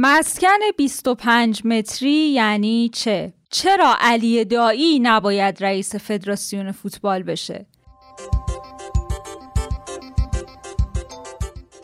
مسکن 0.00 0.58
25 0.76 1.66
متری 1.66 2.10
یعنی 2.10 2.90
چه؟ 2.94 3.32
چرا 3.50 3.94
علی 4.00 4.44
دایی 4.44 4.98
نباید 4.98 5.64
رئیس 5.64 5.94
فدراسیون 5.94 6.72
فوتبال 6.72 7.22
بشه؟ 7.22 7.66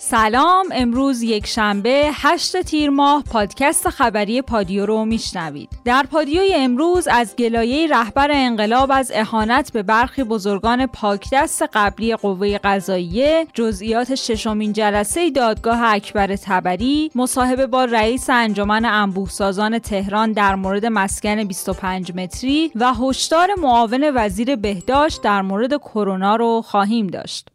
سلام 0.06 0.66
امروز 0.72 1.22
یک 1.22 1.46
شنبه 1.46 2.10
8 2.12 2.62
تیر 2.62 2.90
ماه 2.90 3.22
پادکست 3.22 3.88
خبری 3.88 4.42
پادیو 4.42 4.86
رو 4.86 5.04
میشنوید. 5.04 5.68
در 5.84 6.06
پادیوی 6.10 6.54
امروز 6.54 7.08
از 7.08 7.36
گلایه 7.36 7.86
رهبر 7.86 8.28
انقلاب 8.32 8.90
از 8.94 9.12
اهانت 9.14 9.72
به 9.72 9.82
برخی 9.82 10.24
بزرگان 10.24 10.86
پاکدست 10.86 11.62
قبلی 11.72 12.16
قوه 12.16 12.58
قضاییه 12.58 13.46
جزئیات 13.54 14.14
ششمین 14.14 14.72
جلسه 14.72 15.30
دادگاه 15.30 15.82
اکبر 15.82 16.36
تبری 16.36 17.10
مصاحبه 17.14 17.66
با 17.66 17.84
رئیس 17.84 18.30
انجمن 18.30 18.84
انبوهسازان 18.84 19.78
تهران 19.78 20.32
در 20.32 20.54
مورد 20.54 20.86
مسکن 20.86 21.44
25 21.44 22.12
متری 22.14 22.70
و 22.74 22.94
هشدار 22.94 23.48
معاون 23.58 24.12
وزیر 24.14 24.56
بهداشت 24.56 25.22
در 25.22 25.42
مورد 25.42 25.76
کرونا 25.76 26.36
رو 26.36 26.62
خواهیم 26.62 27.06
داشت. 27.06 27.53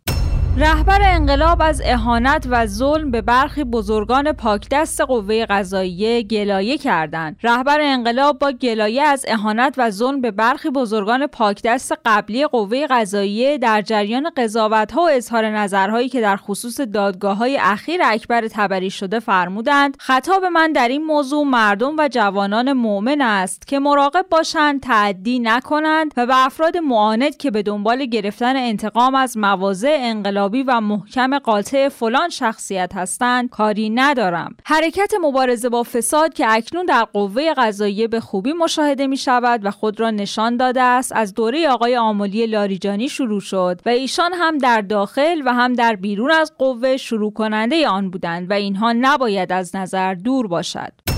رهبر 0.58 1.00
انقلاب 1.04 1.62
از 1.62 1.82
اهانت 1.86 2.48
و 2.50 2.66
ظلم 2.66 3.12
به 3.12 3.22
برخی 3.22 3.64
بزرگان 3.64 4.32
پاکدست 4.32 5.02
قوه 5.02 5.46
قضاییه 5.46 6.24
گلایه 6.24 6.78
کردند. 6.78 7.38
رهبر 7.44 7.78
انقلاب 7.82 8.40
با 8.40 8.52
گلایه 8.52 9.04
از 9.04 9.26
اهانت 9.28 9.76
و 9.78 9.90
ظلم 9.90 10.22
به 10.22 10.32
برخی 10.32 10.70
بزرگان 10.70 11.28
پاکدست 11.28 11.94
قبلی 12.06 12.48
قوه 12.48 12.88
قضاییه 12.88 13.58
در 13.58 13.82
جریان 13.82 14.30
قضاوت‌ها 14.38 15.02
و 15.02 15.10
اظهار 15.10 15.50
نظرهایی 15.50 16.10
که 16.10 16.22
در 16.22 16.38
خصوص 16.38 16.82
دادگاه 16.82 17.40
اخیر 17.60 18.02
اکبر 18.04 18.48
تبری 18.48 18.90
شده 18.90 19.20
فرمودند 19.20 19.98
خطاب 20.00 20.46
من 20.46 20.72
در 20.72 20.88
این 20.88 21.06
موضوع 21.06 21.46
مردم 21.46 21.96
و 21.98 22.08
جوانان 22.08 22.74
مؤمن 22.74 23.22
است 23.22 23.68
که 23.68 23.80
مراقب 23.80 24.26
باشند 24.32 24.82
تعدی 24.82 25.40
نکنند 25.40 26.14
و 26.18 26.26
به 26.26 26.46
افراد 26.46 26.78
معاند 26.78 27.38
که 27.38 27.52
به 27.52 27.64
دنبال 27.64 28.06
گرفتن 28.06 28.56
انتقام 28.56 29.16
از 29.16 29.38
مواضع 29.38 29.98
انقلاب 30.00 30.39
و 30.40 30.82
محکم 30.82 31.40
قاطع 31.40 31.90
فلان 31.90 32.30
شخصیت 32.30 32.96
هستند 32.96 33.50
کاری 33.50 33.90
ندارم. 33.90 34.56
حرکت 34.66 35.12
مبارزه 35.22 35.70
با 35.70 35.84
فساد 35.84 36.34
که 36.34 36.46
اکنون 36.50 36.86
در 36.86 37.04
قوه 37.04 37.54
قضاییه 37.58 38.08
به 38.08 38.20
خوبی 38.20 38.54
مشاهده 38.54 39.08
می 39.08 39.18
شود 39.18 39.66
و 39.66 39.72
خود 39.72 40.00
را 40.00 40.12
نشان 40.12 40.58
داده 40.58 40.82
است 40.82 41.12
از 41.16 41.34
دوره 41.34 41.70
آقای 41.70 41.98
آملی 41.98 42.46
لاریجانی 42.46 43.10
شروع 43.10 43.42
شد 43.42 43.82
و 43.86 43.90
ایشان 43.90 44.32
هم 44.34 44.58
در 44.58 44.82
داخل 44.82 45.42
و 45.46 45.54
هم 45.54 45.74
در 45.74 45.96
بیرون 45.96 46.32
از 46.32 46.54
قوه 46.58 46.98
شروع 46.98 47.34
کننده 47.34 47.88
آن 47.88 48.10
بودند 48.10 48.50
و 48.50 48.54
اینها 48.54 48.94
نباید 48.94 49.52
از 49.52 49.76
نظر 49.76 50.14
دور 50.14 50.48
باشد. 50.48 51.09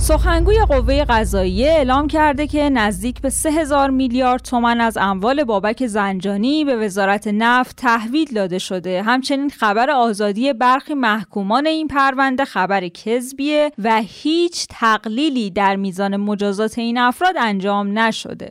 سخنگوی 0.00 0.64
قوه 0.68 1.04
قضاییه 1.04 1.68
اعلام 1.68 2.06
کرده 2.06 2.46
که 2.46 2.70
نزدیک 2.70 3.20
به 3.20 3.30
3000 3.30 3.90
میلیارد 3.90 4.42
تومن 4.42 4.80
از 4.80 4.98
اموال 5.00 5.44
بابک 5.44 5.86
زنجانی 5.86 6.64
به 6.64 6.76
وزارت 6.76 7.28
نفت 7.28 7.76
تحویل 7.76 8.34
داده 8.34 8.58
شده. 8.58 9.02
همچنین 9.02 9.48
خبر 9.50 9.90
آزادی 9.90 10.52
برخی 10.52 10.94
محکومان 10.94 11.66
این 11.66 11.88
پرونده 11.88 12.44
خبر 12.44 12.88
کذبیه 12.88 13.70
و 13.78 14.02
هیچ 14.04 14.66
تقلیلی 14.70 15.50
در 15.50 15.76
میزان 15.76 16.16
مجازات 16.16 16.78
این 16.78 16.98
افراد 16.98 17.34
انجام 17.38 17.98
نشده. 17.98 18.50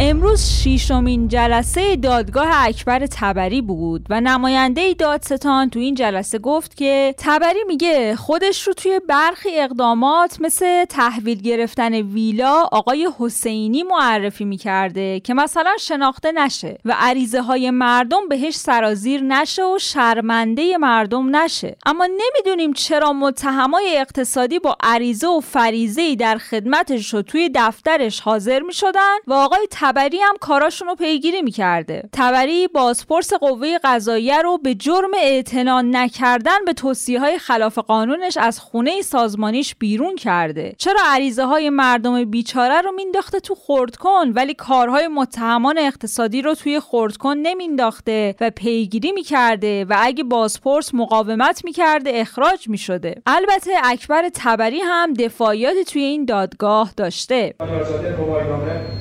امروز 0.00 0.50
شیشمین 0.50 1.28
جلسه 1.28 1.96
دادگاه 1.96 2.48
اکبر 2.52 3.06
تبری 3.06 3.60
بود 3.60 4.06
و 4.10 4.20
نماینده 4.20 4.94
دادستان 4.94 5.70
تو 5.70 5.78
این 5.78 5.94
جلسه 5.94 6.38
گفت 6.38 6.76
که 6.76 7.14
تبری 7.18 7.64
میگه 7.66 8.16
خودش 8.16 8.66
رو 8.66 8.72
توی 8.72 9.00
برخی 9.08 9.48
اقدامات 9.60 10.40
مثل 10.40 10.84
تحویل 10.84 11.42
گرفتن 11.42 11.94
ویلا 11.94 12.68
آقای 12.72 13.08
حسینی 13.18 13.82
معرفی 13.82 14.44
می‌کرده 14.44 15.20
که 15.20 15.34
مثلا 15.34 15.76
شناخته 15.80 16.32
نشه 16.32 16.78
و 16.84 16.94
عریضه 16.98 17.42
های 17.42 17.70
مردم 17.70 18.28
بهش 18.28 18.54
سرازیر 18.54 19.22
نشه 19.22 19.62
و 19.62 19.78
شرمنده 19.78 20.76
مردم 20.76 21.36
نشه. 21.36 21.76
اما 21.86 22.06
نمی‌دونیم 22.06 22.72
چرا 22.72 23.12
متهمای 23.12 23.96
اقتصادی 23.98 24.58
با 24.58 24.76
عریضه 24.80 25.26
و 25.26 25.40
فریزه 25.40 26.14
در 26.14 26.38
خدمتش 26.38 27.14
رو 27.14 27.22
توی 27.22 27.50
دفترش 27.54 28.20
حاضر 28.20 28.60
می‌شدن 28.60 29.16
و 29.26 29.32
آقای 29.32 29.66
تبری 29.86 30.18
هم 30.18 30.34
کاراشون 30.40 30.88
رو 30.88 30.94
پیگیری 30.94 31.42
می‌کرده. 31.42 32.08
تبری 32.12 32.68
بازپرس 32.68 33.32
قوه 33.34 33.78
قضاییه 33.84 34.42
رو 34.42 34.58
به 34.58 34.74
جرم 34.74 35.10
اعتنا 35.22 35.80
نکردن 35.80 36.64
به 36.66 36.72
توصیه 36.72 37.20
های 37.20 37.38
خلاف 37.38 37.78
قانونش 37.78 38.36
از 38.36 38.60
خونه 38.60 39.02
سازمانیش 39.02 39.74
بیرون 39.74 40.16
کرده. 40.16 40.74
چرا 40.78 41.00
عریضه 41.06 41.44
های 41.44 41.70
مردم 41.70 42.24
بیچاره 42.24 42.80
رو 42.80 42.92
مینداخته 42.92 43.40
تو 43.40 43.54
خردکن 43.54 44.32
ولی 44.34 44.54
کارهای 44.54 45.08
متهمان 45.08 45.78
اقتصادی 45.78 46.42
رو 46.42 46.54
توی 46.54 46.80
خردکن 46.80 47.36
نمینداخته 47.36 48.34
و 48.40 48.50
پیگیری 48.50 49.12
می‌کرده 49.12 49.84
و 49.84 49.96
اگه 49.98 50.24
بازپرس 50.24 50.94
مقاومت 50.94 51.64
می‌کرده 51.64 52.10
اخراج 52.14 52.68
می‌شده. 52.68 53.22
البته 53.26 53.70
اکبر 53.84 54.30
تبری 54.34 54.80
هم 54.80 55.12
دفاعیاتی 55.14 55.84
توی 55.84 56.02
این 56.02 56.24
دادگاه 56.24 56.92
داشته. 56.96 57.54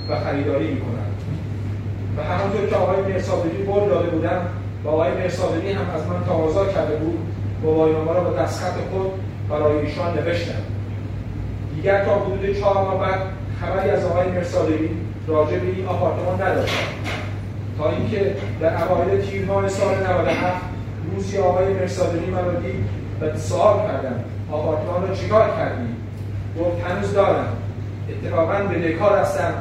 و 0.10 0.20
خریداری 0.20 0.68
می‌کنن. 0.68 1.06
و 2.18 2.24
همونطور 2.24 2.70
که 2.70 2.76
آقای 2.76 3.02
مرسادلی 3.02 3.64
بول 3.64 3.90
داده 3.90 4.10
بودن 4.10 4.42
و 4.84 4.90
آقای 4.90 5.12
مرسادلی 5.12 5.72
هم 5.72 5.86
از 5.96 6.08
من 6.08 6.24
تقاضا 6.26 6.66
کرده 6.66 6.96
بود 6.96 7.18
گواهینامه 7.62 8.14
را 8.14 8.24
با 8.24 8.30
دستخط 8.30 8.74
خود 8.92 9.12
برای 9.50 9.78
ایشان 9.78 10.14
نوشتم. 10.14 10.62
دیگر 11.76 12.06
تا 12.06 12.16
حدود 12.16 12.60
چهار 12.60 12.74
ماه 12.74 13.00
بعد 13.00 13.20
خبری 13.62 13.90
از 13.90 14.06
آقای 14.06 14.28
مرسادلی 14.28 14.90
راجع 15.28 15.58
به 15.58 15.68
این 15.68 15.86
آپارتمان 15.86 16.42
نداشتم. 16.42 16.86
تا 17.78 17.90
اینکه 17.90 18.36
در 18.62 18.84
اوایل 18.84 19.22
تیر 19.22 19.46
ماه 19.46 19.68
سال 19.68 19.96
97 19.96 20.62
روزی 21.14 21.38
آقای 21.38 21.74
مرسادلی 21.74 22.26
من 22.26 22.46
را 22.46 22.54
دید 22.54 22.86
و 23.22 23.38
سوال 23.38 23.78
کردم 23.78 24.24
آپارتمان 24.52 25.08
را 25.08 25.16
چیکار 25.16 25.50
کردی؟ 25.58 25.88
گفت 26.60 26.88
هنوز 26.88 27.14
دارم. 27.14 27.48
اتفاقا 28.10 28.54
به 28.54 28.92
دکار 28.92 29.20
هستم 29.20 29.54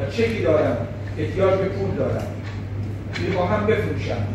و 0.00 0.10
چکی 0.10 0.42
دارم؟ 0.42 0.76
احتیاج 1.18 1.58
به 1.58 1.68
پول 1.68 1.96
دارم. 1.96 2.26
می‌خواهم 3.28 3.66
بفروشم. 3.66 4.26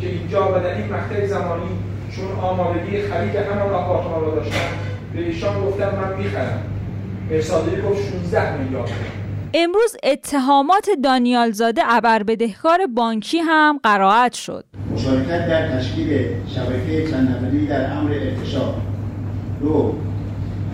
که 0.00 0.08
اینجا 0.08 0.48
و 0.48 0.62
در 0.62 0.74
این 0.76 0.92
مقطع 0.92 1.26
زمانی 1.26 1.68
چون 2.16 2.24
آمادگی 2.42 3.02
خرید 3.02 3.36
همان 3.36 3.72
آپارتمان 3.72 4.20
را 4.20 4.34
داشتم 4.34 4.68
به 5.14 5.20
ایشان 5.20 5.64
گفتم 5.64 5.84
من 5.84 6.24
می‌خرم. 6.24 6.62
مرسادلی 7.30 7.82
گفت 7.82 8.10
16 8.10 8.56
میلیارد. 8.56 8.90
امروز 9.54 9.96
اتهامات 10.02 10.88
دانیال 11.04 11.50
زاده 11.50 11.82
ابر 11.84 12.22
بدهکار 12.22 12.86
بانکی 12.94 13.38
هم 13.38 13.80
قرائت 13.82 14.32
شد. 14.32 14.64
مشارکت 14.94 15.48
در 15.48 15.78
تشکیل 15.78 16.26
شبکه 16.54 17.10
چند 17.10 17.68
در 17.68 17.92
امر 17.92 18.10
ارتشاد 18.12 18.74
دو 19.62 19.94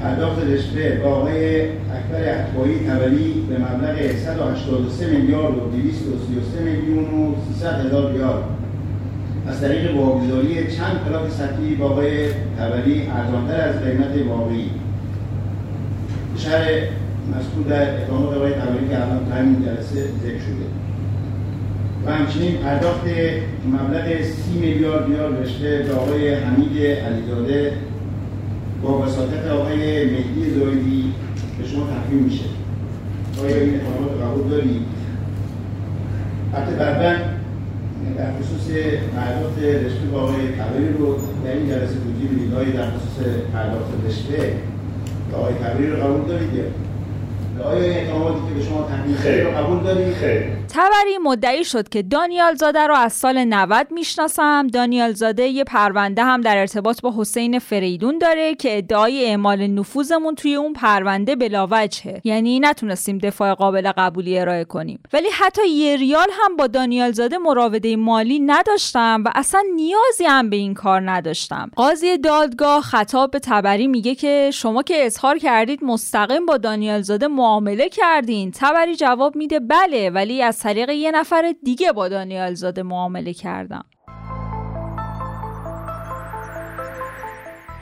پرداخت 0.03 0.39
رشوه 0.47 0.97
با 1.03 1.09
آقای 1.09 1.61
اکبر 1.63 2.39
احبایی 2.39 2.79
تولی 2.79 3.47
به 3.49 3.59
مبلغ 3.59 4.17
183 4.17 5.07
میلیارد 5.07 5.57
و 5.57 5.71
233 5.71 6.61
میلیون 6.61 7.05
و 7.05 7.35
300 7.53 7.87
هزار 7.87 8.13
ریال. 8.13 8.43
از 9.49 9.61
طریق 9.61 9.97
واگذاری 9.97 10.55
چند 10.55 11.01
پلاک 11.07 11.31
سطحی 11.31 11.75
با 11.75 11.87
آقای 11.87 12.29
تولی 12.59 13.09
ارزانتر 13.17 13.69
از 13.69 13.83
قیمت 13.83 14.29
واقعی. 14.29 14.71
شهر 16.37 16.71
مذکور 17.37 17.65
در 17.69 18.03
اتهامات 18.03 18.37
آقای 18.37 18.53
تولی 18.53 18.89
که 18.89 19.03
الان 19.03 19.27
تا 19.29 19.35
همین 19.35 19.63
جلسه 19.65 20.01
ذکر 20.23 20.39
شده. 20.39 20.67
و 22.07 22.13
همچنین 22.13 22.57
پرداخت 22.57 23.07
مبلغ 23.73 24.23
30 24.23 24.59
میلیارد 24.61 25.11
ریال 25.11 25.37
رشوه 25.37 25.83
به 25.83 25.95
آقای 25.95 26.35
حمید 26.35 26.79
علیزاده 26.87 27.73
با 28.85 28.99
وساطت 28.99 29.47
آقای 29.47 30.05
مهدی 30.05 30.51
زایدی 30.51 31.13
به 31.59 31.69
شما 31.69 31.87
تحویل 31.87 32.23
میشه. 32.23 32.45
آیا 33.43 33.57
این 33.57 33.75
اتهامات 33.75 34.23
قبول 34.23 34.51
دارید 34.51 34.83
البته 36.55 36.77
بعدا 36.77 37.17
در 38.19 38.33
خصوص 38.33 38.71
پرداخت 39.17 39.59
رشوه 39.59 40.11
با 40.13 40.21
آقای 40.21 40.49
کبری 40.49 40.89
رو 40.99 41.17
در 41.45 41.53
این 41.53 41.69
جلسه 41.69 41.95
توضیح 41.95 42.29
بدید. 42.33 42.75
در 42.75 42.91
خصوص 42.91 43.27
پرداخت 43.53 43.91
رشوه 44.09 44.53
با 45.33 45.39
آقای 45.39 45.55
کبری 45.55 45.91
رو 45.91 45.97
قبول 45.97 46.29
دارید 46.29 46.51
آیا 47.65 47.83
اعتمادی 47.83 48.39
که 48.49 48.55
به 48.55 48.63
شما 48.65 48.89
تحمیل 48.89 49.17
شده 49.17 49.45
قبول 49.45 49.81
دارید؟ 49.83 50.15
تبری 50.77 51.19
مدعی 51.23 51.65
شد 51.65 51.89
که 51.89 52.03
دانیال 52.03 52.55
زاده 52.55 52.87
رو 52.87 52.95
از 52.95 53.13
سال 53.13 53.45
90 53.45 53.87
می‌شناسم. 53.91 54.67
دانیال 54.67 55.13
زاده 55.13 55.43
یه 55.43 55.65
پرونده 55.65 56.25
هم 56.25 56.41
در 56.41 56.59
ارتباط 56.59 57.01
با 57.01 57.15
حسین 57.17 57.59
فریدون 57.59 58.19
داره 58.19 58.55
که 58.55 58.79
ادعای 58.79 59.25
اعمال 59.25 59.67
نفوذمون 59.67 60.35
توی 60.35 60.55
اون 60.55 60.73
پرونده 60.73 61.37
بلاوجهه. 61.37 62.21
یعنی 62.25 62.61
نتونستیم 62.61 63.19
دفاع 63.19 63.55
قابل 63.55 63.93
قبولی 63.97 64.39
ارائه 64.39 64.65
کنیم. 64.65 65.01
ولی 65.13 65.29
حتی 65.33 65.69
یه 65.69 65.97
ریال 65.97 66.29
هم 66.33 66.57
با 66.57 66.67
دانیال 66.67 67.13
زاده 67.13 67.39
مراوده 67.39 67.97
مالی 67.97 68.39
نداشتم 68.39 69.23
و 69.27 69.31
اصلا 69.35 69.63
نیازی 69.75 70.25
هم 70.25 70.51
به 70.51 70.57
این 70.57 70.75
کار 70.75 71.11
نداشتم. 71.11 71.71
قاضی 71.77 72.19
دادگاه 72.19 72.83
خطاب 72.83 73.31
به 73.31 73.39
تبری 73.39 73.87
میگه 73.87 74.15
که 74.15 74.51
شما 74.55 74.83
که 74.83 75.07
اظهار 75.07 75.39
کردید 75.39 75.85
مستقیم 75.85 76.47
با 76.47 76.57
دانیال 76.57 77.03
زاده 77.03 77.27
معامله 77.27 77.89
کردین. 77.89 78.51
تبری 78.51 78.97
جواب 78.97 79.37
میده 79.37 79.61
بله 79.61 80.11
ولی 80.11 80.43
از 80.43 80.64
طریق 80.65 80.91
یه 80.91 81.11
نفر 81.11 81.55
دیگه 81.65 81.93
با 81.93 82.09
دانیال 82.09 82.55
زاده 82.55 82.83
معامله 82.83 83.33
کردم. 83.33 83.85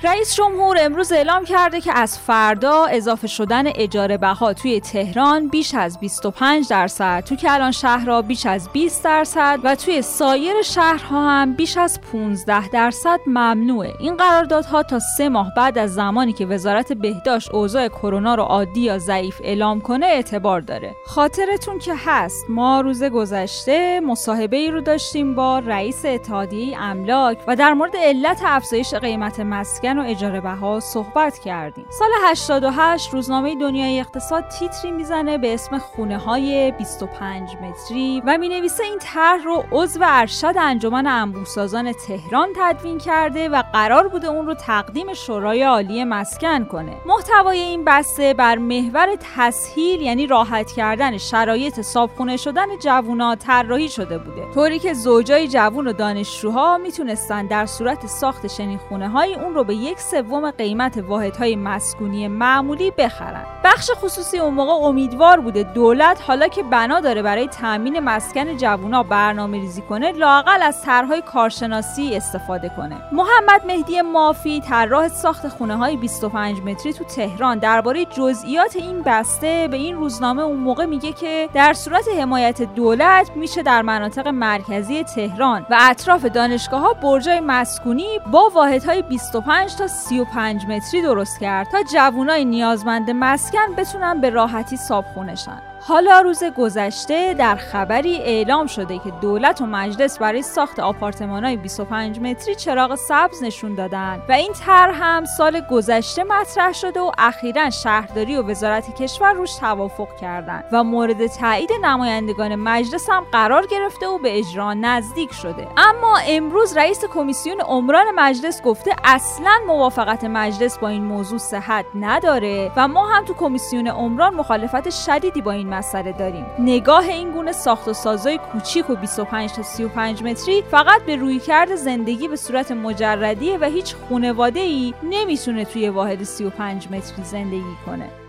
رئیس 0.04 0.34
جمهور 0.34 0.76
امروز 0.81 1.12
اعلام 1.12 1.44
کرده 1.44 1.81
که 1.81 1.93
از 1.99 2.19
فردا 2.19 2.84
اضافه 2.84 3.26
شدن 3.26 3.66
اجاره 3.66 4.16
بها 4.16 4.52
توی 4.52 4.81
تهران 4.81 5.49
بیش 5.49 5.75
از 5.75 6.00
25 6.00 6.69
درصد 6.69 7.25
تو 7.25 7.37
کلان 7.37 7.70
شهرها 7.70 8.22
بیش 8.22 8.46
از 8.46 8.69
20 8.72 9.04
درصد 9.04 9.60
و 9.64 9.75
توی 9.75 10.02
سایر 10.02 10.62
شهرها 10.62 11.31
هم 11.31 11.54
بیش 11.54 11.76
از 11.76 12.00
15 12.00 12.69
درصد 12.69 13.20
ممنوعه. 13.26 13.94
این 14.00 14.16
قراردادها 14.16 14.82
تا 14.82 14.99
سه 14.99 15.28
ماه 15.28 15.52
بعد 15.56 15.78
از 15.78 15.94
زمانی 15.94 16.32
که 16.32 16.46
وزارت 16.46 16.93
بهداشت 16.93 17.55
اوضاع 17.55 17.88
کرونا 17.88 18.34
رو 18.34 18.43
عادی 18.43 18.81
یا 18.81 18.98
ضعیف 18.98 19.40
اعلام 19.44 19.81
کنه 19.81 20.06
اعتبار 20.06 20.60
داره. 20.60 20.94
خاطرتون 21.06 21.78
که 21.78 21.94
هست 22.06 22.46
ما 22.48 22.81
روز 22.81 23.02
گذشته 23.02 24.00
مصاحبه 24.00 24.56
ای 24.56 24.70
رو 24.70 24.81
داشتیم 24.81 25.34
با 25.34 25.58
رئیس 25.58 26.05
اتحادیه 26.05 26.82
املاک 26.82 27.38
و 27.46 27.56
در 27.56 27.75
مورد 27.75 27.96
علت 27.96 28.40
افزایش 28.44 28.94
قیمت 28.94 29.40
مسکن 29.40 29.92
و 29.99 30.03
اجاره 30.06 30.41
بها 30.41 30.81
صحبت 30.81 31.39
کردیم. 31.39 31.87
سال 31.91 32.09
88 32.25 33.15
روزنامه 33.15 33.55
دنیای 33.55 34.00
اقتصاد 34.00 34.49
تیتری 34.49 34.91
می‌زنه 34.91 35.39
به 35.39 35.55
اسم 35.55 35.79
خونه 35.79 36.19
های 36.19 36.73
25 36.79 37.56
متری 37.62 38.23
و 38.27 38.39
می 38.39 38.49
نویسه 38.49 38.85
این 38.85 38.99
طرح 38.99 39.44
رو 39.44 39.65
عضو 39.73 40.00
ارشد 40.03 40.55
انجمن 40.61 41.06
انبوسازان 41.06 41.93
تهران 41.93 42.49
تدوین 42.56 42.99
کرده 42.99 43.49
و 43.49 43.62
قرار 43.73 44.09
بوده 44.09 44.29
اون 44.29 44.47
رو 44.47 44.55
تقدیم 44.55 45.15
شورای 45.15 45.62
عالی 45.62 46.05
مسکن 46.05 46.65
کنه. 46.65 46.97
محتوای 47.06 47.59
این 47.59 47.85
بسته 47.85 48.35
بر 48.35 48.59
محور 48.59 49.17
تسهیل 49.37 50.03
یعنی 50.03 50.27
راحت 50.27 50.73
کردن 50.73 51.19
شرایط 51.19 51.81
صابخونه 51.81 52.37
شدن 52.37 52.79
جوونا 52.83 53.35
طراحی 53.35 53.89
شده 53.89 54.19
بوده. 54.19 54.47
طوری 54.55 54.79
که 54.79 54.94
زوجای 54.94 55.49
جوون 55.49 55.87
و 55.87 55.93
دانشجوها 55.93 56.79
می‌تونستن 56.79 57.47
در 57.47 57.67
صورت 57.67 58.06
ساخت 58.06 58.47
چنین 58.47 58.79
خونه 58.79 59.09
های 59.09 59.35
اون 59.35 59.55
رو 59.55 59.65
به 59.65 59.75
یک 59.82 60.00
سوم 60.00 60.50
قیمت 60.50 60.99
واحدهای 60.99 61.56
مسکونی 61.56 62.29
معمولی 62.29 62.90
بخرن. 62.90 63.44
بخش 63.64 63.90
خصوصی 63.94 64.38
اون 64.38 64.55
موقع 64.55 64.73
امیدوار 64.73 65.40
بوده 65.40 65.62
دولت 65.62 66.23
حالا 66.26 66.49
که 66.49 66.62
بنا 66.62 67.00
داره 67.00 67.23
برای 67.23 67.49
تامین 67.49 68.00
مسکن 68.00 68.56
جوونا 68.56 69.02
برنامه 69.02 69.61
ریزی 69.61 69.82
کنه 69.82 70.12
لاقل 70.12 70.62
از 70.62 70.82
طرحهای 70.82 71.23
کارشناسی 71.23 72.17
استفاده 72.17 72.69
کنه. 72.76 72.96
محمد 73.12 73.67
مهدی 73.67 74.02
مافی 74.02 74.61
طراح 74.61 75.08
ساخت 75.08 75.49
خونه 75.49 75.76
های 75.76 75.96
25 75.96 76.61
متری 76.61 76.93
تو 76.93 77.05
تهران. 77.05 77.58
درباره 77.58 78.05
جزئیات 78.05 78.76
این 78.76 79.02
بسته 79.02 79.69
به 79.70 79.76
این 79.76 79.96
روزنامه 79.96 80.43
اون 80.43 80.56
موقع 80.56 80.84
میگه 80.84 81.12
که 81.12 81.49
در 81.55 81.73
صورت 81.73 82.05
حمایت 82.19 82.62
دولت 82.62 83.31
میشه 83.37 83.62
در 83.62 83.82
مناطق 83.82 84.29
مرکزی 84.29 85.05
تهران 85.05 85.67
و 85.70 85.76
اطراف 85.81 86.25
دانشگاه 86.25 86.81
ها 86.81 86.93
برجای 86.93 87.40
مسکونی 87.40 88.19
با 88.32 88.50
واحدهای 88.55 89.02
25 89.02 89.71
تا 89.76 89.86
35 89.86 90.66
متری 90.66 91.02
درست 91.02 91.40
کرد 91.40 91.69
تا 91.69 91.82
جوانای 91.82 92.44
نیازمند 92.44 93.10
مسکن 93.10 93.74
بتونن 93.76 94.20
به 94.20 94.30
راحتی 94.30 94.76
صابخونشن 94.76 95.71
حالا 95.84 96.20
روز 96.20 96.44
گذشته 96.44 97.34
در 97.34 97.56
خبری 97.56 98.17
اعلام 98.17 98.67
شده 98.67 98.99
که 98.99 99.11
دولت 99.20 99.61
و 99.61 99.67
مجلس 99.67 100.19
برای 100.19 100.43
ساخت 100.43 100.81
آپارتمان 100.81 101.44
های 101.44 101.56
25 101.56 102.20
متری 102.20 102.55
چراغ 102.55 102.94
سبز 102.94 103.43
نشون 103.43 103.75
دادن 103.75 104.23
و 104.29 104.32
این 104.32 104.52
طرح 104.52 105.02
هم 105.02 105.25
سال 105.25 105.61
گذشته 105.61 106.25
مطرح 106.25 106.73
شده 106.73 107.00
و 107.00 107.11
اخیرا 107.19 107.70
شهرداری 107.70 108.37
و 108.37 108.43
وزارت 108.43 109.02
کشور 109.02 109.32
روش 109.32 109.55
توافق 109.55 110.17
کردند 110.20 110.64
و 110.73 110.84
مورد 110.84 111.26
تایید 111.26 111.70
نمایندگان 111.82 112.55
مجلس 112.55 113.11
هم 113.11 113.25
قرار 113.32 113.67
گرفته 113.67 114.08
و 114.08 114.19
به 114.19 114.38
اجرا 114.38 114.75
نزدیک 114.75 115.32
شده. 115.32 115.69
اما 115.76 116.19
امروز 116.29 116.76
رئیس 116.76 117.05
کمیسیون 117.05 117.61
عمران 117.61 118.06
مجلس 118.14 118.62
گفته 118.62 118.96
اصلا 119.05 119.52
موافقت 119.67 120.25
مجلس 120.25 120.79
با 120.79 120.88
این 120.88 121.05
موضوع 121.05 121.38
صحت 121.38 121.84
نداره 121.94 122.73
و 122.76 122.88
ما 122.88 123.08
هم 123.08 123.25
تو 123.25 123.34
کمیسیون 123.34 123.88
عمران 123.88 124.34
مخالفت 124.34 124.90
شدیدی 124.90 125.43
با 125.43 125.50
این 125.50 125.71
مسئله 125.72 126.12
داریم. 126.12 126.46
نگاه 126.58 127.08
این 127.08 127.30
گونه 127.30 127.52
ساخت 127.52 127.88
و 127.88 127.92
سازای 127.92 128.38
کوچیک 128.38 128.90
و 128.90 128.94
25 128.94 129.52
تا 129.52 129.62
35 129.62 130.22
متری 130.22 130.62
فقط 130.62 131.02
به 131.02 131.16
روی 131.16 131.38
کرد 131.38 131.74
زندگی 131.74 132.28
به 132.28 132.36
صورت 132.36 132.72
مجردیه 132.72 133.58
و 133.58 133.64
هیچ 133.64 133.94
خونواده 133.94 134.60
ای 134.60 134.94
نمی‌تونه 135.02 135.64
توی 135.64 135.88
واحد 135.88 136.22
35 136.22 136.86
متری 136.86 137.24
زندگی 137.24 137.76
کنه. 137.86 138.21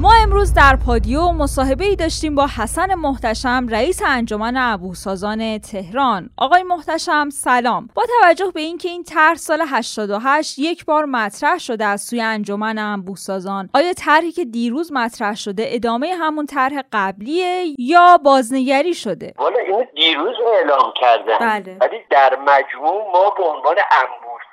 ما 0.00 0.12
امروز 0.22 0.54
در 0.54 0.76
پادیو 0.86 1.32
مصاحبه 1.32 1.84
ای 1.84 1.96
داشتیم 1.96 2.34
با 2.34 2.46
حسن 2.56 2.94
محتشم 2.94 3.66
رئیس 3.70 4.02
انجمن 4.06 4.56
ابوسازان 4.56 5.58
تهران. 5.58 6.30
آقای 6.36 6.62
محتشم 6.62 7.30
سلام. 7.30 7.88
با 7.94 8.02
توجه 8.20 8.50
به 8.54 8.60
اینکه 8.60 8.88
این 8.88 9.04
طرح 9.04 9.34
سال 9.34 9.62
88 9.66 10.58
یک 10.58 10.84
بار 10.84 11.04
مطرح 11.04 11.58
شده 11.58 11.84
از 11.84 12.02
سوی 12.02 12.20
انجمن 12.20 12.78
انبوهسازان 12.78 13.70
آیا 13.74 13.92
طرحی 13.92 14.32
که 14.32 14.44
دیروز 14.44 14.92
مطرح 14.92 15.34
شده 15.34 15.64
ادامه 15.66 16.14
همون 16.20 16.46
طرح 16.46 16.82
قبلیه 16.92 17.74
یا 17.78 18.18
بازنگری 18.24 18.94
شده؟ 18.94 19.34
والا 19.38 19.58
اینو 19.58 19.84
دیروز 19.96 20.36
اعلام 20.58 20.92
کردن. 21.00 21.38
بله. 21.38 21.76
ولی 21.80 21.96
در 22.10 22.38
مجموع 22.40 23.12
ما 23.12 23.30
به 23.30 23.44
عنوان 23.44 23.76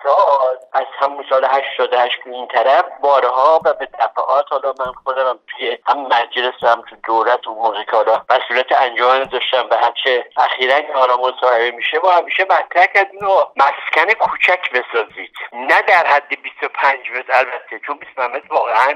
انبوساز 0.06 0.57
از 0.74 0.86
همون 1.00 1.25
سال 1.30 1.46
88 1.46 2.24
که 2.24 2.30
این 2.30 2.48
طرف 2.48 2.86
بارها 3.02 3.62
و 3.66 3.74
به 3.74 3.86
دفعات 3.86 4.46
حالا 4.50 4.74
من 4.80 4.92
خودم 5.04 5.40
توی 5.48 5.78
هم 5.88 6.00
مجلس 6.00 6.63
هم 6.63 6.84
تو 6.90 6.96
دولت 7.04 7.48
و 7.48 7.74
حالا 7.92 8.25
مسئولیت 8.30 8.81
انجام 8.81 9.24
داشتم 9.24 9.68
و 9.72 9.75
همچه 9.75 10.25
اخیرا 10.38 10.81
که 10.81 10.94
حالا 10.94 11.18
مصاحبه 11.18 11.72
میشه 11.72 12.00
ما 12.04 12.12
همیشه 12.12 12.44
مطرح 12.44 12.86
کردیم 12.86 13.28
و 13.28 13.46
مسکن 13.56 14.13
کوچک 14.13 14.72
بسازید. 14.72 15.31
نه 15.54 15.81
در 15.81 16.07
حد 16.07 16.42
25 16.44 17.12
متر 17.12 17.34
البته 17.34 17.80
چون 17.88 17.98
20 17.98 18.19
متر 18.19 18.54
واقعا 18.54 18.94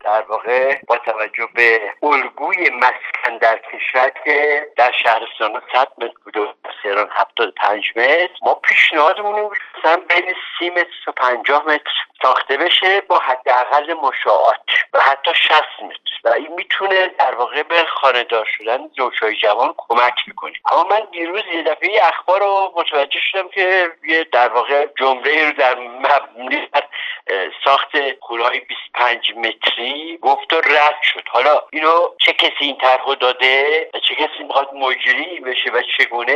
در 0.00 0.22
واقع 0.22 0.78
با 0.88 0.98
توجه 0.98 1.48
به 1.54 1.80
الگوی 2.02 2.70
مسکن 2.70 3.38
در 3.38 3.58
کشور 3.58 4.12
که 4.24 4.66
در 4.76 4.92
شهرستان 4.92 5.62
100 5.72 5.88
متر 5.98 6.14
بوده 6.24 6.40
و 6.40 6.46
تهران 6.82 7.08
75 7.10 7.92
متر 7.96 8.28
ما 8.42 8.54
پیشنهادمون 8.54 9.42
بود 9.42 9.58
بین 10.08 10.33
30 10.58 10.70
متر 10.70 10.90
تا 11.04 11.12
50 11.12 11.66
متر 11.66 11.92
ساخته 12.22 12.56
بشه 12.56 13.00
با 13.00 13.18
حداقل 13.18 13.94
مشاعات 13.94 14.70
و 14.92 15.00
حتی 15.00 15.30
60 15.34 15.52
متر. 15.82 15.98
و 16.24 16.28
این 16.28 16.52
می‌تونه 16.52 17.06
در 17.18 17.34
واقع 17.34 17.62
به 17.62 17.84
خانهدار 17.84 18.44
شدن 18.58 18.78
زوجهای 18.96 19.36
جوان 19.36 19.74
کمک 19.76 20.14
می‌کنه 20.26 20.52
اما 20.72 20.84
من 20.84 21.02
دیروز 21.12 21.42
یه 21.54 21.62
دفعه 21.62 22.00
اخبار 22.02 22.40
رو 22.40 22.72
متوجه 22.76 23.18
شدم 23.20 23.48
که 23.48 23.90
یه 24.08 24.24
در 24.24 24.48
واقع 24.48 24.86
جمله 24.98 25.46
رو 25.46 25.52
در 25.52 25.74
مبنی 25.74 26.68
ساخت 27.64 27.94
های 28.30 28.60
25 28.60 29.32
متری 29.36 30.18
گفت 30.22 30.52
و 30.52 30.60
رد 30.60 31.02
شد. 31.02 31.22
حالا 31.28 31.62
اینو 31.72 32.08
چه 32.18 32.32
کسی 32.32 32.54
این 32.60 32.78
طرحو 32.78 33.14
داده 33.14 33.90
چه 34.08 34.14
کسی 34.14 34.42
می‌خواد 34.42 34.74
مجری 34.74 35.40
بشه 35.40 35.70
و 35.70 35.82
چگونه 35.98 36.34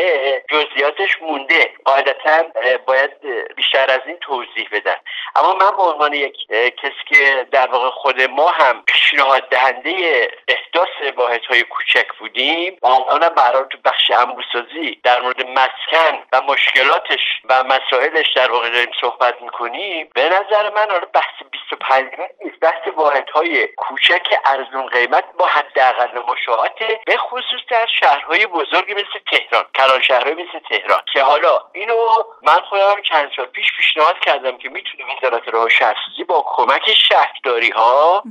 جزئیاتش 0.50 1.22
مونده. 1.22 1.70
قاعدتا 1.84 2.44
باید 2.86 3.10
بیشتر 3.56 3.90
از 3.90 4.00
این 4.06 4.16
توضیح 4.16 4.68
بدن 4.72 4.96
اما 5.36 5.54
من 5.54 5.76
به 5.76 5.82
عنوان 5.82 6.12
یک 6.12 6.36
کسی 6.82 7.04
که 7.06 7.46
در 7.52 7.66
واقع 7.66 7.90
خود 7.90 8.22
ما 8.22 8.48
هم 8.48 8.82
پیشنهاد 8.86 9.48
دهنده 9.48 10.28
احداث 10.48 11.16
واحد 11.16 11.44
های 11.44 11.62
کوچک 11.62 12.06
بودیم 12.18 12.78
و 12.82 12.86
الان 12.86 13.28
برای 13.28 13.64
تو 13.70 13.78
بخش 13.84 14.10
انبوسازی 14.10 15.00
در 15.02 15.20
مورد 15.20 15.46
مسکن 15.46 16.18
و 16.32 16.40
مشکلاتش 16.42 17.20
و 17.44 17.64
مسائلش 17.64 18.26
در 18.36 18.50
واقع 18.50 18.70
داریم 18.70 18.92
صحبت 19.00 19.42
می‌کنیم 19.42 20.10
به 20.14 20.28
نظر 20.28 20.70
من 20.78 20.90
حالا 20.90 21.06
بحث 21.14 21.42
25 21.50 22.10
نیست 22.44 22.60
بحث 22.60 22.88
واحدهای 22.96 23.66
کوچک 23.66 24.26
ارزون 24.46 24.86
قیمت 24.86 25.24
با 25.38 25.46
حداقل 25.46 26.18
مشاعته 26.32 27.00
به 27.06 27.16
خصوص 27.16 27.60
در 27.70 27.86
شهرهای 28.00 28.46
بزرگی 28.46 28.94
مثل 28.94 29.18
تهران 29.30 29.64
کلان 29.74 30.02
شهرهای 30.02 30.34
مثل 30.34 30.58
تهران. 30.68 31.02
که 31.12 31.22
حالا 31.22 31.60
اینو 31.72 31.96
من 32.42 32.60
خودم 32.60 33.02
چند 33.02 33.30
سال 33.36 33.46
پیش 33.46 33.72
پیشنهاد 33.76 34.18
کردم 34.18 34.58
که 34.58 34.68
می‌تونه 34.68 35.04
وزارت 35.28 35.48
راه 35.48 35.68
شهرسازی 35.68 36.24
با 36.24 36.44
کمک 36.46 36.94
شهرداری 36.94 37.70
ها 37.70 38.22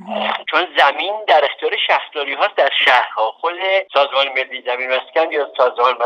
چون 0.49 0.67
زمین 0.77 1.25
در 1.27 1.45
اختیار 1.45 1.77
شهرداری 1.87 2.33
هاست 2.33 2.55
در 2.55 2.71
شهرها 2.85 3.31
خود 3.31 3.53
سازمان 3.93 4.27
ملی 4.27 4.63
زمین 4.65 4.91
مسکن 4.91 5.31
یا 5.31 5.51
سازمان 5.57 5.97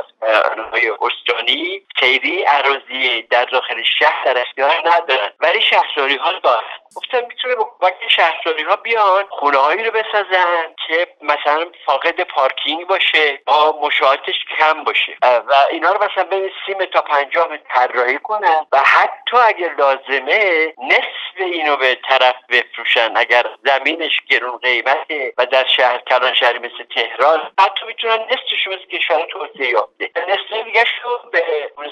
های 0.71 0.91
استانی 1.01 1.81
خیلی 1.95 2.41
عراضی 2.41 3.21
در 3.21 3.45
داخل 3.45 3.83
شهر 3.99 4.25
در 4.25 4.41
اختیار 4.41 4.81
ندارن. 4.85 5.29
ولی 5.39 5.61
شهرداری 5.61 6.15
ها 6.15 6.30
دارن 6.43 6.67
گفتم 6.95 7.27
می‌تونه 7.27 7.55
با 7.55 7.69
کمک 7.79 7.93
شهرداری 8.07 8.63
ها 8.63 8.75
بیان 8.75 9.25
خونه 9.29 9.57
هایی 9.57 9.83
رو 9.83 9.91
بسازن. 9.91 10.65
که 10.91 11.07
مثلا 11.21 11.71
فاقد 11.85 12.21
پارکینگ 12.21 12.87
باشه 12.87 13.39
با 13.45 13.79
مشاهدش 13.81 14.45
کم 14.57 14.83
باشه. 14.83 15.17
و 15.21 15.53
اینا 15.69 15.91
رو 15.91 16.03
مثلا 16.03 16.23
بین 16.23 16.51
سی 16.65 16.73
تا 16.85 17.01
پنجاه 17.01 17.57
طراحی 17.57 18.17
کنن 18.17 18.65
و 18.71 18.83
حتی 18.85 19.37
اگر 19.37 19.73
لازمه 19.77 20.73
نصف 20.77 21.37
اینو 21.37 21.75
به 21.77 21.97
طرف 22.09 22.35
بفروشن. 22.49 23.13
اگر 23.15 23.45
زمینش 23.65 24.21
گرون 24.29 24.57
قیمته 24.57 25.33
و 25.37 25.45
در 25.45 25.67
شهر 25.67 25.97
کلان 25.97 26.33
شهری 26.33 26.59
مثل 26.59 26.83
تهران 26.95 27.51
حتی 27.59 27.85
می‌تونن 27.85 28.19
نصفش 28.19 28.67
مثل 28.67 28.97
کشور 28.97 29.25
توسعه 29.31 29.69
یافته. 29.69 30.09
نصف 30.27 30.65
دیگه 30.65 30.85
به 31.31 31.43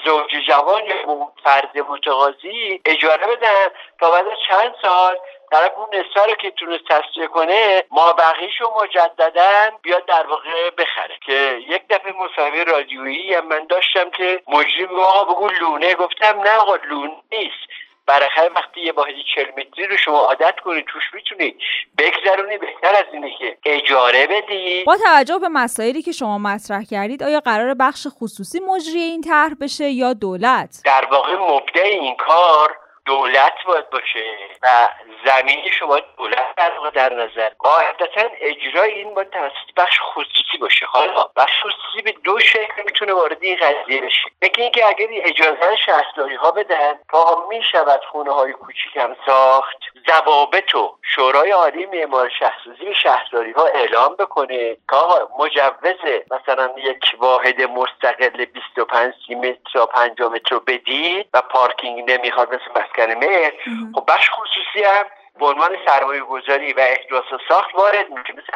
زوج 0.04 0.30
جوان 0.46 0.86
یا 0.86 1.32
فرد 1.44 1.78
متقاضی 1.78 2.80
اجاره 2.84 3.26
بدن 3.26 3.66
تا 4.00 4.10
بعد 4.10 4.24
چند 4.48 4.74
سال 4.82 5.16
طرف 5.50 5.72
اون 5.76 5.86
نصفه 5.92 6.26
رو 6.26 6.34
که 6.34 6.50
تونست 6.50 6.84
تصویه 6.88 7.26
کنه 7.26 7.84
ما 7.90 8.12
بقیهشو 8.12 8.72
مجددا 8.82 9.70
بیاد 9.82 10.06
در 10.06 10.26
واقع 10.26 10.70
بخره. 10.70 11.18
که 11.26 11.58
یک 11.68 11.82
دفعه 11.90 12.12
مصاحبه 12.12 12.64
رادیویی 12.64 13.34
هم 13.34 13.46
من 13.46 13.66
داشتم 13.66 14.10
که 14.10 14.42
مجرم 14.48 15.00
آقا 15.00 15.34
بگو 15.34 15.48
لونه. 15.60 15.94
گفتم 15.94 16.40
نه 16.40 16.56
آقا 16.56 16.76
لونه 16.76 17.16
نیست. 17.32 17.70
برای 18.10 18.50
وقتی 18.56 18.80
یه 18.80 18.92
واحد 18.92 19.14
40 19.34 19.46
متری 19.58 19.86
رو 19.86 19.96
شما 19.96 20.18
عادت 20.18 20.54
کنید 20.64 20.84
توش 20.84 21.02
می‌تونید 21.14 21.56
بگذرونی 21.98 22.58
بهتر 22.58 22.96
از 22.96 23.04
اینه 23.12 23.30
که 23.38 23.58
اجاره 23.64 24.26
بدی 24.26 24.84
با 24.84 24.96
توجه 24.96 25.38
به 25.38 25.48
مسائلی 25.48 26.02
که 26.02 26.12
شما 26.12 26.38
مطرح 26.38 26.84
کردید 26.90 27.22
آیا 27.22 27.40
قرار 27.40 27.74
بخش 27.74 28.06
خصوصی 28.10 28.60
مجری 28.60 29.00
این 29.00 29.20
طرح 29.20 29.54
بشه 29.60 29.84
یا 29.84 30.12
دولت؟ 30.12 30.82
در 30.84 31.04
واقع 31.10 31.34
مبدع 31.34 31.84
این 31.84 32.16
کار 32.16 32.76
دولت 33.04 33.54
باید 33.66 33.90
باشه 33.90 34.24
و 34.62 34.88
زمینی 35.26 35.70
شما 35.70 35.98
دولت 36.18 36.54
در 36.56 36.70
در 36.94 37.14
نظر 37.14 37.48
قاعدتا 37.58 38.28
اجرای 38.40 38.92
این 38.92 39.14
باید 39.14 39.30
توسط 39.30 39.74
بخش 39.76 40.00
خصوصی 40.02 40.58
باشه. 40.60 40.86
حالا 40.86 41.24
بخش 41.36 41.52
خصوصی 41.60 42.02
به 42.04 42.12
دو 42.12 42.38
شکل 42.38 42.82
می‌تونه 42.86 43.12
وارد 43.12 43.38
این 43.40 43.56
قضیه 43.56 44.00
بشه. 44.00 44.30
یکی 44.42 44.62
اینکه 44.62 44.86
اگر 44.86 45.06
اجازه 45.10 45.76
شهرداری 45.86 46.34
ها 46.34 46.50
بدن 46.50 46.94
تا 47.10 47.46
می‌شود 47.48 48.00
خونه 48.12 48.32
های 48.32 48.52
کوچیک 48.52 48.96
هم 48.96 49.16
ساخت 49.26 49.76
ضوابط 50.06 50.74
و 50.74 50.96
شورای 51.02 51.50
عالی 51.50 51.86
معمار 51.86 52.28
شهرسازی 52.38 52.94
شهرداری 52.94 53.52
ها 53.52 53.66
اعلام 53.66 54.16
بکنه 54.16 54.76
آقا 54.92 55.44
مجوز 55.44 56.00
مثلا 56.30 56.70
یک 56.76 57.04
واحد 57.18 57.62
مستقل 57.62 58.44
25 58.44 59.14
متر 59.30 59.58
تا 59.72 59.86
50 59.86 60.32
متر 60.32 60.58
بدید 60.58 61.26
و 61.34 61.42
پارکینگ 61.42 62.10
نمی‌خواد 62.10 62.54
مثل 62.54 62.70
مهر. 62.98 63.52
خب 63.94 64.04
بخش 64.08 64.30
خصوصی 64.30 64.84
هم 64.84 65.04
به 65.38 65.46
عنوان 65.46 65.76
سرمایه 65.86 66.20
گذاری 66.20 66.72
و 66.72 66.80
احداث 66.80 67.24
ساخت 67.48 67.74
وارد 67.74 68.10
میشه. 68.10 68.32
مثل 68.32 68.52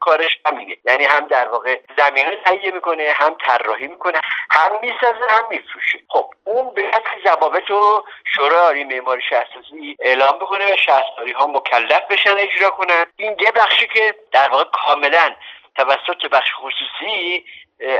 کارش 0.00 0.38
همینه 0.46 0.76
یعنی 0.84 1.04
هم 1.04 1.26
در 1.26 1.48
واقع 1.48 1.80
زمین 1.96 2.26
رو 2.26 2.36
تهیه 2.44 2.70
می‌کنه 2.70 3.12
هم 3.16 3.36
طراحی 3.46 3.86
می‌کنه 3.86 4.20
هم 4.50 4.70
می‌سازه 4.82 5.26
هم 5.30 5.44
میفروشه. 5.50 5.98
خب 6.08 6.30
اون 6.44 6.74
به 6.74 6.90
ضوابط 7.24 7.70
رو 7.70 8.04
شورای 8.34 8.58
عالی 8.58 8.84
معماری 8.84 9.22
شهرسازی 9.22 9.96
اعلام 10.00 10.38
بکنه 10.38 10.74
و 10.74 10.76
شهرداری 10.76 11.32
ها 11.32 11.46
مکلف 11.46 12.02
بشن 12.10 12.36
اجرا 12.38 12.70
کنن. 12.70 13.06
این 13.16 13.36
یه 13.40 13.52
بخشی 13.52 13.86
که 13.86 14.14
در 14.32 14.48
واقع 14.48 14.64
کاملا 14.64 15.34
توسط 15.76 16.26
بخش 16.26 16.50
خصوصی 16.54 17.44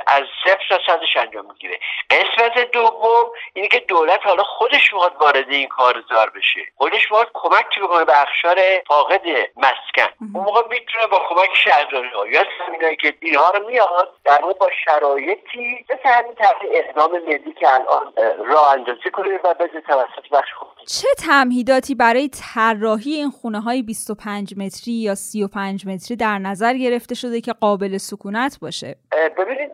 از 0.07 0.23
صفر 0.45 0.65
تا 0.69 0.79
صدش 0.87 1.17
انجام 1.17 1.47
می‌گیره. 1.47 1.79
قسمت 2.11 2.71
دوم 2.73 3.25
اینه 3.55 3.69
که 3.69 3.81
دولت 3.81 4.21
حالا 4.27 4.43
خودش 4.43 4.93
می‌خواد 4.93 5.17
وارد 5.21 5.49
این 5.49 5.69
کار 5.69 6.05
زار 6.09 6.31
بشه. 6.31 6.61
خودش 6.77 7.11
می‌خواد 7.11 7.31
کمک 7.35 7.81
بکنه 7.83 8.05
به 8.05 8.23
اخشار 8.23 8.59
فاقد 8.89 9.23
مسکن. 9.57 10.13
اون 10.35 10.45
موقع 10.45 10.63
می‌تونه 10.71 11.07
با 11.07 11.23
کمک 11.29 11.51
شهرداری 11.65 12.09
ها. 12.09 12.27
یا 12.27 12.45
زمینایی 12.69 12.97
که 12.97 13.15
اینها 13.21 13.51
رو 13.51 13.67
میاد 13.67 14.09
در 14.25 14.41
با 14.61 14.71
شرایطی 14.85 15.85
مثل 15.91 16.09
همین 16.09 16.35
تحت 16.35 16.57
اقدام 16.73 17.13
ملی 17.13 17.53
که 17.61 17.75
الان 17.75 18.13
راه 18.47 18.73
اندازی 18.73 19.11
کنه 19.13 19.41
و 19.45 19.55
بده 19.55 19.81
توسط 19.81 20.29
بخش 20.33 20.49
چه 20.89 21.09
تمهیداتی 21.19 21.95
برای 21.95 22.31
طراحی 22.55 23.13
این 23.15 23.31
خونه 23.31 23.61
های 23.61 23.83
25 23.83 24.55
متری 24.59 24.93
یا 24.93 25.15
35 25.15 25.87
متری 25.87 26.17
در 26.17 26.39
نظر 26.39 26.75
گرفته 26.75 27.15
شده 27.15 27.41
که 27.41 27.53
قابل 27.53 27.99
سکونت 27.99 28.59
باشه؟ 28.63 28.97
ببینید 29.39 29.71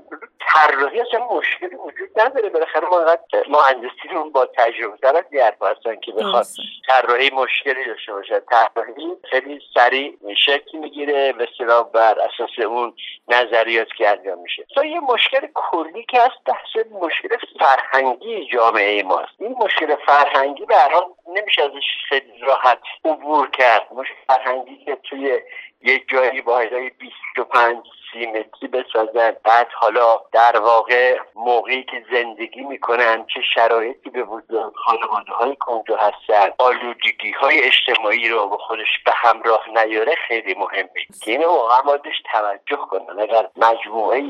طراحی 0.55 1.01
اصلا 1.01 1.27
مشکلی 1.27 1.75
وجود 1.75 2.21
نداره. 2.21 2.49
بالاخره 2.49 2.89
ما 2.89 3.17
مهندسینمون 3.49 4.33
با 4.33 4.47
تجربه 4.47 4.97
تر 4.97 5.17
از 5.17 5.25
هستن 5.63 6.01
که 6.01 6.13
بخواد 6.13 6.47
طراحی 6.89 7.31
مشکلی 7.31 7.85
داشته 7.85 8.13
باشه 8.13 8.43
طراحی 8.51 9.17
خیلی 9.31 9.61
سریع 9.75 10.19
شکل 10.47 10.79
می‌گیره 10.79 11.33
به 11.33 11.49
بر 11.95 12.19
اساس 12.19 12.67
اون 12.67 12.95
نظریات 13.29 13.89
که 13.99 14.09
انجام 14.09 14.39
میشه. 14.39 14.67
تو 14.75 14.85
یه 14.85 15.01
مشکل 15.01 15.47
کلی 15.55 16.05
که 16.05 16.21
هست 16.21 16.45
بحث 16.47 16.87
مشکل 17.03 17.37
فرهنگی 17.59 18.47
جامعه 18.53 19.03
ماست 19.03 19.33
این 19.39 19.57
مشکل 19.59 19.97
فرهنگی 20.07 20.67
به 20.67 20.77
هر 20.77 20.93
حال 20.93 21.05
نمیشه 21.35 21.63
ازش 21.63 21.85
خیلی 22.09 22.39
راحت 22.39 22.79
عبور 23.05 23.51
کرد. 23.51 23.87
مشکل 23.93 24.15
فرهنگی 24.27 24.85
که 24.85 24.97
توی 24.97 25.41
یک 25.83 26.09
جایی 26.09 26.41
واحدهای 26.41 26.91
25 26.91 27.77
سی 28.13 28.27
متری 28.27 28.69
بسازن 28.69 29.37
بعد 29.45 29.69
حالا 29.75 30.21
در 30.33 30.59
واقع 30.59 31.19
موقعی 31.35 31.83
که 31.83 32.05
زندگی 32.13 32.61
می‌کنن 32.61 33.27
چه 33.35 33.41
شرایطی 33.55 34.11
به 34.11 34.23
وجود 34.23 34.75
خانواده 34.77 35.33
های 35.33 35.57
کنجا 35.57 35.97
هستن 35.97 36.53
آلودگی 36.59 37.31
های 37.31 37.63
اجتماعی 37.63 38.29
رو 38.29 38.49
به 38.49 38.57
خودش 38.57 38.99
به 39.05 39.13
همراه 39.15 39.69
نیاره 39.85 40.15
خیلی 40.29 40.55
مهمه. 40.55 41.07
که 41.25 41.31
اینو 41.31 41.47
واقعا 41.47 41.83
بایدش 41.83 42.23
توجه 42.33 42.77
کنن. 42.77 43.21
اگر 43.21 43.49
مجموعه 43.57 44.21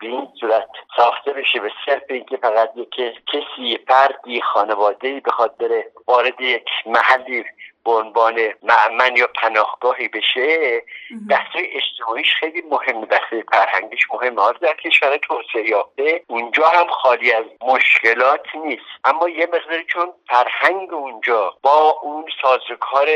به 0.00 0.06
این 0.06 0.28
صورت 0.40 0.68
ساخته 0.96 1.32
بشه. 1.32 1.60
به 1.60 1.70
صرف 1.86 2.02
اینکه 2.10 2.36
فقط 2.36 2.70
یک 2.76 2.94
کسی 3.26 3.78
فردی 3.88 4.40
خانواده 4.40 5.20
بخواد 5.20 5.56
بره 5.56 5.92
وارد 6.06 6.40
یک 6.40 6.68
محلی 6.86 7.44
به 7.84 7.92
عنوان 7.92 8.34
معمن 8.62 9.16
یا 9.16 9.26
پناهگاهی 9.26 10.08
بشه 10.08 10.82
بحث 11.30 11.56
اجتماعیش 11.56 12.34
خیلی 12.40 12.62
مهمه. 12.70 13.06
بحث 13.06 13.34
فرهنگیش 13.52 14.10
مهمه. 14.12 14.42
حالا 14.42 14.58
در 14.58 14.74
کشور 14.74 15.16
توسعه 15.16 15.68
یافته 15.68 16.22
اونجا 16.26 16.68
هم 16.68 16.86
خالی 16.86 17.32
از 17.32 17.44
مشکلات 17.60 18.46
نیست. 18.54 18.84
اما 19.04 19.28
یه 19.28 19.46
مقداری 19.46 19.84
چون 19.84 20.12
فرهنگ 20.28 20.92
اونجا 20.92 21.54
با 21.62 21.98
اون 22.02 22.24
سازوکار 22.42 23.06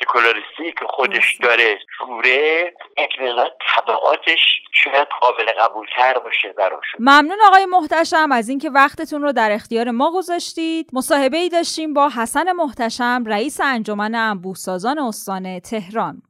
سکولاریستی 0.00 0.72
که 0.80 0.86
خودش 0.88 1.38
داره 1.42 1.78
شوره 1.98 2.72
اقلیلا 2.96 3.48
طبعاتش 3.74 4.40
شاید 4.72 5.08
قابل 5.20 5.46
قبول 5.60 5.86
تر 5.96 6.18
باشه 6.18 6.52
براشون 6.52 6.98
ممنون 6.98 7.38
آقای 7.46 7.66
محتشم 7.66 8.32
از 8.32 8.48
اینکه 8.48 8.70
وقتتون 8.70 9.22
رو 9.22 9.32
در 9.32 9.52
اختیار 9.52 9.90
ما 9.90 10.12
گذاشتید. 10.12 10.90
مصاحبه 10.92 11.36
ای 11.36 11.48
داشتیم 11.48 11.94
با 11.94 12.08
حسن 12.08 12.52
محتشم 12.52 13.24
رئیس 13.26 13.60
انجمن 13.60 14.14
انبوهسازان 14.14 14.98
استان 14.98 15.60
تهران. 15.60 16.22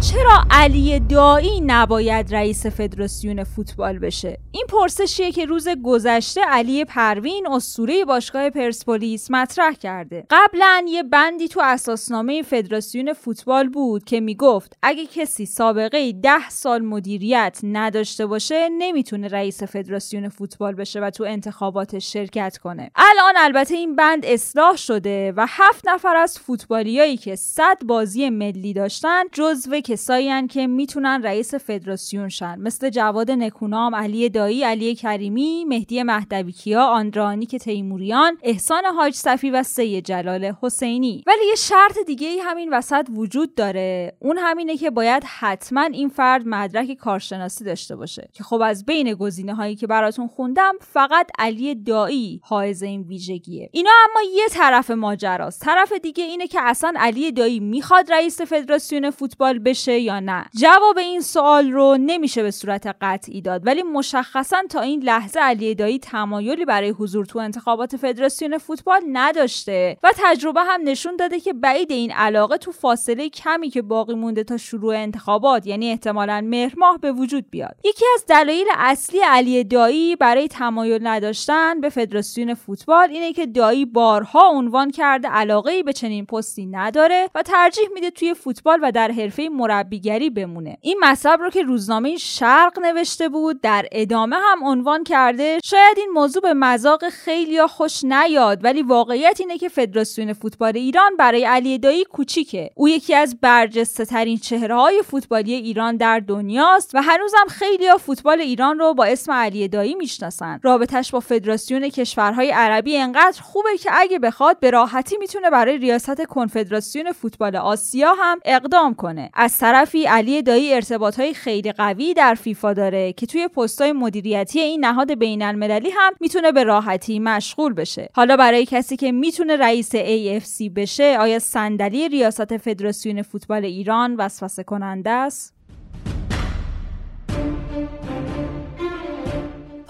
چرا 0.00 0.44
علی 0.50 1.00
دایی 1.00 1.60
نباید 1.66 2.34
رئیس 2.34 2.66
فدراسیون 2.66 3.44
فوتبال 3.44 3.98
بشه؟ 3.98 4.38
این 4.52 4.66
پرسشیه 4.68 5.32
که 5.32 5.44
روز 5.44 5.68
گذشته 5.84 6.40
علی 6.40 6.84
پروین 6.84 7.48
اسطوره 7.48 8.04
باشگاه 8.04 8.50
پرسپولیس 8.50 9.30
مطرح 9.30 9.72
کرده. 9.72 10.26
قبلا 10.30 10.84
یه 10.88 11.02
بندی 11.02 11.48
تو 11.48 11.60
اساسنامه 11.64 12.42
فدراسیون 12.42 13.12
فوتبال 13.12 13.68
بود 13.68 14.04
که 14.04 14.20
می‌گفت 14.20 14.76
اگه 14.82 15.06
کسی 15.06 15.46
سابقه 15.46 16.12
ده 16.12 16.48
سال 16.48 16.82
مدیریت 16.82 17.58
نداشته 17.62 18.26
باشه 18.26 18.68
نمی‌تونه 18.68 19.28
رئیس 19.28 19.62
فدراسیون 19.62 20.28
فوتبال 20.28 20.74
بشه 20.74 21.00
و 21.00 21.10
تو 21.10 21.24
انتخاباتش 21.24 22.12
شرکت 22.12 22.58
کنه. 22.58 22.90
الان 22.96 23.34
البته 23.36 23.74
این 23.74 23.96
بند 23.96 24.24
اصلاح 24.24 24.76
شده 24.76 25.32
و 25.36 25.46
هفت 25.48 25.88
نفر 25.88 26.16
از 26.16 26.38
فوتبالیایی 26.38 27.16
که 27.16 27.36
صد 27.36 27.78
بازی 27.84 28.30
ملی 28.30 28.72
داشتن 28.72 29.24
جزو 29.32 29.80
کسایی 29.90 30.46
که 30.46 30.66
می‌تونن 30.66 31.22
رئیس 31.22 31.54
فدراسیون 31.54 32.28
شن. 32.28 32.58
مثل 32.58 32.90
جواد 32.90 33.30
نکونام 33.30 33.94
علی 33.94 34.28
دایی 34.28 34.64
علی 34.64 34.94
کریمی 34.94 35.64
مهدی 35.64 36.02
مهدوی 36.02 36.52
کیا 36.52 36.84
آندرانیک 36.84 37.56
تیموریان 37.56 38.38
احسان 38.42 38.84
حاج 38.84 39.14
صفی 39.14 39.50
و 39.50 39.62
سید 39.62 40.04
جلال 40.04 40.52
حسینی. 40.62 41.24
ولی 41.26 41.46
یه 41.48 41.54
شرط 41.54 41.98
دیگه 42.06 42.28
ای 42.28 42.38
همین 42.38 42.72
وسط 42.72 43.06
وجود 43.14 43.54
داره. 43.54 44.16
اون 44.18 44.38
همینه 44.38 44.76
که 44.76 44.90
باید 44.90 45.22
حتما 45.38 45.82
این 45.82 46.08
فرد 46.08 46.42
مدرک 46.46 46.94
کارشناسی 46.94 47.64
داشته 47.64 47.96
باشه. 47.96 48.28
که 48.32 48.44
خب 48.44 48.60
از 48.64 48.86
بین 48.86 49.14
گزینه 49.14 49.54
هایی 49.54 49.76
که 49.76 49.86
براتون 49.86 50.26
خوندم 50.26 50.72
فقط 50.80 51.30
علی 51.38 51.74
دایی 51.74 52.40
حائز 52.44 52.82
این 52.82 53.02
ویژگیه. 53.02 53.70
اینا 53.72 53.90
اما 54.10 54.30
یه 54.36 54.48
طرف 54.50 54.90
ماجراست. 54.90 55.60
طرف 55.60 55.92
دیگه 55.92 56.24
اینه 56.24 56.46
که 56.46 56.60
اصلا 56.62 56.92
علی 56.96 57.32
دایی 57.32 57.60
می‌خواد 57.60 58.12
رئیس 58.12 58.40
فدراسیون 58.40 59.10
فوتبال 59.10 59.58
بشه. 59.58 59.79
یا 59.88 60.20
نه. 60.20 60.44
جواب 60.60 60.98
این 60.98 61.20
سوال 61.20 61.72
رو 61.72 61.96
نمیشه 62.00 62.42
به 62.42 62.50
صورت 62.50 62.96
قطعی 63.00 63.40
داد 63.40 63.66
ولی 63.66 63.82
مشخصا 63.82 64.62
تا 64.70 64.80
این 64.80 65.02
لحظه 65.02 65.40
علی 65.40 65.74
دایی 65.74 65.98
تمایلی 65.98 66.64
برای 66.64 66.90
حضور 66.90 67.24
تو 67.24 67.38
انتخابات 67.38 67.96
فدراسیون 67.96 68.58
فوتبال 68.58 69.00
نداشته 69.12 69.96
و 70.02 70.10
تجربه 70.16 70.60
هم 70.60 70.80
نشون 70.84 71.16
داده 71.16 71.40
که 71.40 71.52
بعید 71.52 71.92
این 71.92 72.12
علاقه 72.12 72.56
تو 72.56 72.72
فاصله 72.72 73.28
کمی 73.28 73.70
که 73.70 73.82
باقی 73.82 74.14
مونده 74.14 74.44
تا 74.44 74.56
شروع 74.56 74.96
انتخابات 74.96 75.66
یعنی 75.66 75.90
احتمالا 75.90 76.40
مهر 76.44 76.74
ماه 76.76 76.98
به 76.98 77.12
وجود 77.12 77.50
بیاد. 77.50 77.76
یکی 77.84 78.04
از 78.14 78.26
دلایل 78.26 78.66
اصلی 78.76 79.20
علی 79.20 79.64
دایی 79.64 80.16
برای 80.16 80.48
تمایل 80.48 81.06
نداشتن 81.06 81.80
به 81.80 81.88
فدراسیون 81.88 82.54
فوتبال 82.54 83.10
اینه 83.10 83.32
که 83.32 83.46
دایی 83.46 83.84
بارها 83.84 84.48
عنوان 84.48 84.90
کرده 84.90 85.28
علاقه 85.28 85.72
ای 85.72 85.82
به 85.82 85.92
چنین 85.92 86.26
پستی 86.26 86.66
نداره 86.66 87.28
و 87.34 87.42
ترجیح 87.42 87.84
میده 87.94 88.10
توی 88.10 88.34
فوتبال 88.34 88.78
و 88.82 88.92
در 88.92 89.10
حرفه 89.10 89.48
مربیگری 89.70 90.30
بمونه. 90.30 90.76
این 90.80 90.98
مطلب 91.02 91.40
رو 91.40 91.50
که 91.50 91.62
روزنامه 91.62 92.16
شرق 92.16 92.78
نوشته 92.82 93.28
بود 93.28 93.60
در 93.60 93.86
ادامه 93.92 94.36
هم 94.36 94.64
عنوان 94.64 95.04
کرده 95.04 95.58
شاید 95.64 95.98
این 95.98 96.10
موضوع 96.14 96.42
به 96.42 96.54
مذاق 96.54 97.08
خیلی 97.08 97.66
خوش 97.66 98.04
نیاد 98.04 98.64
ولی 98.64 98.82
واقعیت 98.82 99.36
اینه 99.40 99.58
که 99.58 99.68
فدراسیون 99.68 100.32
فوتبال 100.32 100.76
ایران 100.76 101.16
برای 101.18 101.44
علی 101.44 101.78
دایی 101.78 102.04
کوچیکه. 102.04 102.70
او 102.74 102.88
یکی 102.88 103.14
از 103.14 103.40
برجسته 103.40 104.04
ترین 104.04 104.38
چهره 104.38 104.74
های 104.74 105.02
فوتبالی 105.02 105.54
ایران 105.54 105.96
در 105.96 106.20
دنیاست 106.20 106.94
و 106.94 107.02
هنوزم 107.02 107.46
خیلی 107.48 107.88
ها 107.88 107.96
فوتبال 107.96 108.40
ایران 108.40 108.78
رو 108.78 108.94
با 108.94 109.04
اسم 109.04 109.32
علی 109.32 109.68
دایی 109.68 109.94
می‌شناسن. 109.94 110.60
رابطش 110.62 111.10
با 111.10 111.20
فدراسیون 111.20 111.88
کشورهای 111.88 112.50
عربی 112.50 112.96
انقدر 112.96 113.42
خوبه 113.42 113.76
که 113.78 113.90
اگه 113.92 114.18
بخواد 114.18 114.60
به 114.60 114.70
راحتی 114.70 115.16
می‌تونه 115.16 115.50
برای 115.50 115.78
ریاست 115.78 116.24
کنفدراسیون 116.24 117.12
فوتبال 117.12 117.56
آسیا 117.56 118.14
هم 118.14 118.38
اقدام 118.44 118.94
کنه. 118.94 119.30
از 119.50 119.58
طرفی 119.58 120.06
علی 120.06 120.42
دایی 120.42 120.74
ارتباط 120.74 121.20
های 121.20 121.34
خیلی 121.34 121.72
قوی 121.72 122.14
در 122.14 122.34
فیفا 122.34 122.72
داره 122.72 123.12
که 123.12 123.26
توی 123.26 123.48
پستای 123.48 123.92
مدیریتی 123.92 124.60
این 124.60 124.84
نهاد 124.84 125.14
بین 125.14 125.42
المللی 125.42 125.90
هم 125.90 126.12
می‌تونه 126.20 126.52
به 126.52 126.64
راحتی 126.64 127.18
مشغول 127.18 127.72
بشه. 127.72 128.08
حالا 128.14 128.36
برای 128.36 128.66
کسی 128.66 128.96
که 128.96 129.12
می‌تونه 129.12 129.56
رئیس 129.56 129.96
AFC 129.96 130.70
بشه 130.76 131.16
آیا 131.20 131.38
صندلی 131.38 132.08
ریاست 132.08 132.56
فدراسیون 132.56 133.22
فوتبال 133.22 133.64
ایران 133.64 134.16
وسوسه 134.16 134.62
کننده 134.62 135.10
است؟ 135.10 135.59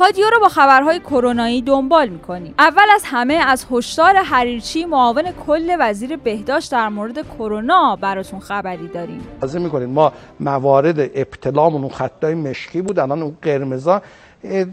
پادیو 0.00 0.30
رو 0.30 0.40
با 0.40 0.49
خبرهای 0.49 1.00
کرونایی 1.00 1.62
دنبال 1.62 2.09
می‌کنیم 2.09 2.54
اول 2.59 2.87
از 2.95 3.02
همه 3.04 3.35
از 3.35 3.66
هشدار 3.71 4.16
حریرچی 4.16 4.85
معاون 4.85 5.33
کل 5.47 5.76
وزیر 5.80 6.16
بهداشت 6.16 6.73
در 6.73 6.88
مورد 6.88 7.28
کرونا 7.38 7.97
براتون 7.97 8.40
خبری 8.40 8.88
داریم. 8.88 9.21
می 9.54 9.61
می‌کنید 9.61 9.88
ما 9.88 10.12
موارد 10.40 10.99
ابتلامون 10.99 11.80
اون 11.80 11.90
خطای 11.90 12.35
مشکی 12.35 12.83
بود 12.83 12.99
الان 12.99 13.23
اون 13.23 13.37
قرمزا 13.42 14.02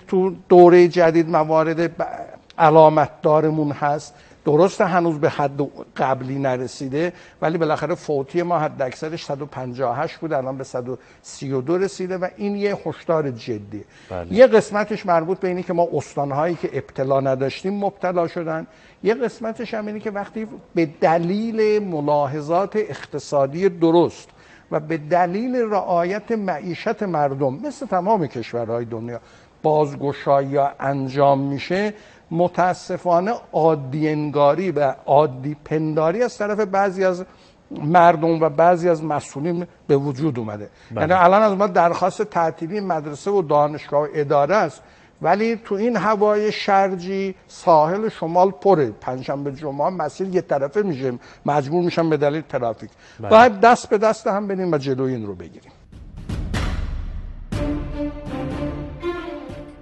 تو 0.07 0.35
دوره 0.49 0.87
جدید 0.87 1.29
موارد 1.29 1.91
علامت 2.57 3.21
دارمون 3.21 3.71
هست. 3.71 4.15
درست 4.47 4.81
هنوز 4.81 5.19
به 5.19 5.29
حد 5.29 5.61
قبلی 5.97 6.39
نرسیده 6.39 7.13
ولی 7.41 7.57
بالاخره 7.57 7.95
فوتی 7.95 8.43
ما 8.43 8.59
حد 8.59 8.81
اکثرش 8.81 9.25
158 9.25 10.17
بود 10.17 10.33
الان 10.33 10.57
به 10.57 10.63
132 10.63 11.77
رسیده 11.77 12.17
و 12.17 12.27
این 12.37 12.55
یه 12.55 12.77
هشدار 12.85 13.31
جدی 13.31 13.83
بله. 14.09 14.33
یه 14.33 14.47
قسمتش 14.47 15.05
مربوط 15.05 15.39
به 15.39 15.47
اینی 15.47 15.63
که 15.63 15.73
ما 15.73 15.87
استانهایی 15.93 16.55
که 16.55 16.69
ابتلا 16.73 17.19
نداشتیم 17.19 17.73
مبتلا 17.73 18.27
شدن 18.27 18.67
یه 19.03 19.13
قسمتش 19.13 19.73
هم 19.73 19.87
اینی 19.87 19.99
که 19.99 20.11
وقتی 20.11 20.47
به 20.75 20.85
دلیل 21.01 21.83
ملاحظات 21.83 22.75
اقتصادی 22.75 23.69
درست 23.69 24.29
و 24.71 24.79
به 24.79 24.97
دلیل 24.97 25.55
رعایت 25.55 26.31
معیشت 26.31 27.03
مردم 27.03 27.53
مثل 27.53 27.85
تمام 27.85 28.27
کشورهای 28.27 28.85
دنیا 28.85 29.19
بازگشایی 29.63 30.57
انجام 30.79 31.39
میشه 31.39 31.93
متاسفانه 32.31 33.33
عادی 33.53 34.31
و 34.71 34.95
عادی 35.05 35.57
پنداری 35.65 36.23
از 36.23 36.37
طرف 36.37 36.59
بعضی 36.59 37.03
از 37.03 37.25
مردم 37.71 38.41
و 38.41 38.49
بعضی 38.49 38.89
از 38.89 39.03
مسئولین 39.03 39.67
به 39.87 39.97
وجود 39.97 40.39
اومده. 40.39 40.69
بله. 40.91 41.01
یعنی 41.01 41.13
الان 41.13 41.41
از 41.41 41.53
ما 41.53 41.67
درخواست 41.67 42.21
تعطیلی 42.21 42.79
مدرسه 42.79 43.31
و 43.31 43.41
دانشگاه 43.41 44.01
و 44.01 44.07
اداره 44.13 44.55
است. 44.55 44.81
ولی 45.21 45.55
تو 45.55 45.75
این 45.75 45.95
هوای 45.95 46.51
شرجی 46.51 47.35
ساحل 47.47 48.09
شمال 48.09 48.51
پره. 48.51 48.91
پنجشنبه 48.91 49.51
جمعه 49.51 49.89
مسیر 49.89 50.27
یه 50.27 50.41
طرفه 50.41 50.81
میشه 50.81 51.13
مجبور 51.45 51.83
میشن 51.83 52.09
به 52.09 52.17
دلیل 52.17 52.41
ترافیک. 52.41 52.89
بله. 53.19 53.29
باید 53.29 53.59
دست 53.59 53.89
به 53.89 53.97
دست 53.97 54.27
هم 54.27 54.47
بدیم 54.47 54.71
و 54.71 54.77
جلوی 54.77 55.13
این 55.13 55.25
رو 55.25 55.35
بگیریم. 55.35 55.71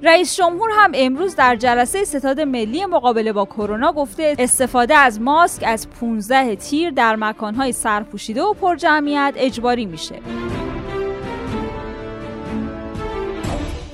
رئیس 0.06 0.36
جمهور 0.36 0.70
هم 0.74 0.92
امروز 0.94 1.36
در 1.36 1.56
جلسه 1.56 2.04
ستاد 2.04 2.42
ملی 2.42 2.86
مقابله 2.86 3.34
با 3.34 3.46
کرونا 3.46 3.92
گفته 3.92 4.36
استفاده 4.40 4.96
از 4.96 5.22
ماسک 5.22 5.64
از 5.68 5.88
15 6.00 6.56
تیر 6.56 6.90
در 6.90 7.16
مکانهای 7.16 7.72
سرپوشیده 7.72 8.42
و 8.44 8.54
پرجمعیت 8.54 9.34
اجباری 9.38 9.86
میشه. 9.86 10.16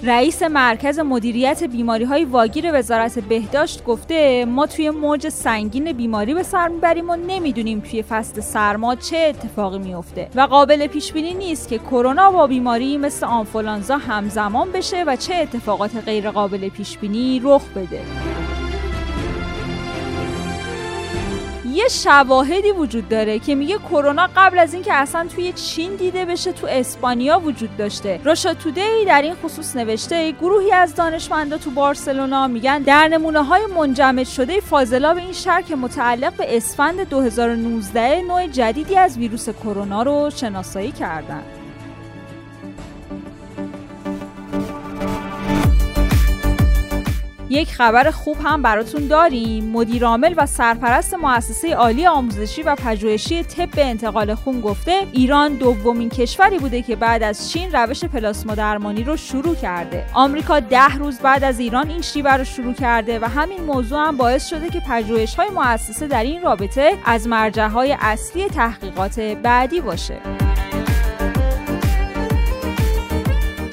رئیس 0.04 0.44
مرکز 0.44 1.00
مدیریت 1.00 1.64
بیماری 1.64 2.04
های 2.04 2.26
واگیر 2.26 2.72
وزارت 2.74 3.20
بهداشت 3.20 3.84
گفته 3.84 4.46
ما 4.46 4.66
توی 4.68 4.90
موج 4.90 5.30
سنگین 5.30 5.92
بیماری 5.92 6.34
به 6.34 6.44
سر 6.44 6.68
می‌بریم 6.68 7.10
و 7.10 7.16
نمی‌دونیم 7.16 7.80
توی 7.80 8.04
فصل 8.04 8.42
سرما 8.42 8.96
چه 8.96 9.18
اتفاقی 9.18 9.80
میفته 9.80 10.28
و 10.36 10.42
قابل 10.42 10.88
پیش 10.88 11.14
بینی 11.14 11.34
نیست 11.34 11.68
که 11.68 11.78
کرونا 11.78 12.32
با 12.32 12.48
بیماری 12.48 12.98
مثل 12.98 13.26
آنفولانزا 13.26 13.98
همزمان 13.98 14.72
بشه 14.72 15.04
و 15.04 15.16
چه 15.16 15.36
اتفاقات 15.36 15.96
غیر 16.06 16.32
قابل 16.32 16.70
پیش 16.70 16.98
بینی 16.98 17.42
رخ 17.44 17.64
بده. 17.76 18.02
یه 21.74 21.88
شواهدی 21.88 22.72
وجود 22.72 23.10
داره 23.10 23.40
که 23.40 23.56
میگه 23.56 23.78
کرونا 23.78 24.30
قبل 24.36 24.60
از 24.60 24.74
اینکه 24.74 24.94
اصلا 24.94 25.28
توی 25.36 25.54
چین 25.54 25.96
دیده 25.96 26.26
بشه 26.26 26.52
تو 26.52 26.68
اسپانیا 26.68 27.40
وجود 27.40 27.78
داشته. 27.78 28.20
راشا 28.24 28.54
تودی 28.54 29.06
در 29.08 29.22
این 29.22 29.36
خصوص 29.36 29.76
نوشته 29.76 30.32
گروهی 30.32 30.72
از 30.72 30.96
دانشمندا 30.96 31.58
تو 31.58 31.72
بارسلونا 31.72 32.48
میگن 32.48 32.82
در 32.82 33.08
نمونه 33.08 33.44
های 33.44 33.66
منجمد 33.66 34.28
شده 34.28 34.60
فاضلاب 34.60 35.18
این 35.18 35.34
شهر 35.34 35.62
که 35.62 35.76
متعلق 35.76 36.34
به 36.34 36.58
اسفند 36.58 37.10
2019 37.10 38.22
نوع 38.22 38.48
جدیدی 38.48 38.96
از 38.96 39.18
ویروس 39.18 39.50
کرونا 39.50 40.04
رو 40.04 40.30
شناسایی 40.30 40.92
کردن. 40.92 41.61
یک 47.52 47.74
خبر 47.74 48.12
خوب 48.12 48.38
هم 48.44 48.62
براتون 48.62 49.08
داریم. 49.08 49.66
مدیرعامل 49.66 50.34
و 50.38 50.46
سرپرست 50.46 51.14
مؤسسه 51.14 51.76
عالی 51.76 52.08
آموزشی 52.08 52.64
و 52.64 52.76
پژوهشی 52.76 53.44
طب 53.44 53.70
انتقال 53.78 54.36
خون 54.36 54.62
گفته 54.62 55.08
ایران 55.12 55.54
دومین 55.54 56.10
کشوری 56.10 56.60
بوده 56.60 56.82
که 56.82 56.96
بعد 56.96 57.24
از 57.24 57.52
چین 57.52 57.72
روش 57.72 58.06
پلاسما 58.06 58.56
درمانی 58.56 59.04
رو 59.04 59.18
شروع 59.18 59.56
کرده. 59.56 60.06
آمریکا 60.14 60.60
ده 60.60 60.96
روز 60.96 61.20
بعد 61.20 61.44
از 61.44 61.60
ایران 61.60 61.90
این 61.90 62.02
شیوه 62.02 62.34
رو 62.34 62.44
شروع 62.44 62.74
کرده 62.74 63.20
و 63.20 63.26
همین 63.26 63.64
موضوع 63.64 64.08
هم 64.08 64.18
باعث 64.18 64.50
شده 64.50 64.70
که 64.70 64.80
پژوهش 64.80 65.36
های 65.36 65.50
مؤسسه 65.50 66.08
در 66.08 66.24
این 66.24 66.42
رابطه 66.42 66.98
از 67.06 67.28
مرجع 67.28 67.68
های 67.68 67.98
اصلی 68.00 68.48
تحقیقات 68.48 69.20
بعدی 69.20 69.82
باشه. 69.82 70.51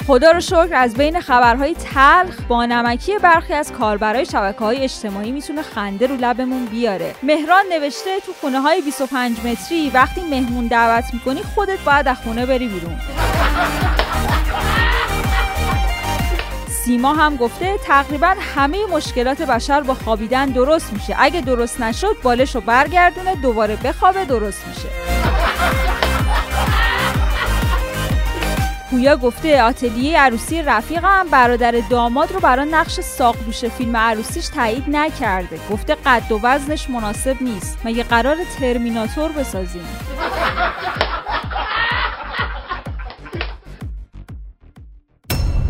خدا 0.09 0.31
رو 0.31 0.40
شکر 0.40 0.68
از 0.73 0.94
بین 0.94 1.21
خبرهای 1.21 1.75
تلخ 1.75 2.40
با 2.49 2.66
نمکی 2.66 3.18
برخی 3.18 3.53
از 3.55 3.73
کاربرای 3.73 4.27
شبکه 4.27 4.59
های 4.59 4.77
اجتماعی 4.77 5.33
می‌تونه 5.33 5.62
خنده 5.62 6.07
رو 6.07 6.16
لبمون 6.16 6.66
بیاره. 6.66 7.14
مهران 7.23 7.64
نوشته 7.73 8.21
تو 8.27 8.33
خونه 8.40 8.61
های 8.61 8.83
25 8.83 9.38
متری 9.44 9.90
وقتی 9.90 10.21
مهمون 10.21 10.66
دعوت 10.66 11.05
می‌کنی 11.12 11.42
خودت 11.55 11.79
باید 11.79 12.09
از 12.09 12.16
خونه 12.16 12.47
بری 12.47 12.68
بیرون. 12.68 12.97
سیما 16.85 17.14
هم 17.14 17.37
گفته 17.37 17.79
تقریبا 17.87 18.35
همه 18.57 18.79
مشکلات 18.92 19.42
بشر 19.42 19.81
با 19.81 19.94
خوابیدن 19.94 20.47
درست 20.47 20.92
میشه. 20.92 21.16
اگه 21.18 21.40
درست 21.40 21.81
نشد 21.81 22.16
بالش 22.23 22.55
رو 22.55 22.61
برگردونه 22.61 23.35
دوباره 23.35 23.77
بخوابه 23.77 24.25
درست 24.25 24.66
میشه. 24.66 24.88
پویا 28.90 29.16
گفته 29.16 29.62
آتلیه 29.62 30.18
عروسی 30.18 30.62
رفیقم 30.62 31.27
برادر 31.31 31.74
داماد 31.90 32.33
رو 32.33 32.40
برای 32.40 32.68
نقش 32.70 33.01
ساقدوش 33.01 33.64
فیلم 33.64 33.96
عروسیش 33.96 34.48
تایید 34.48 34.85
نکرده. 34.88 35.61
گفته 35.70 35.96
قد 36.07 36.33
و 36.33 36.40
وزنش 36.42 36.90
مناسب 36.90 37.37
نیست. 37.42 37.79
مگه 37.85 38.03
قرار 38.03 38.37
ترمیناتور 38.61 39.33
بسازیم؟ 39.33 39.87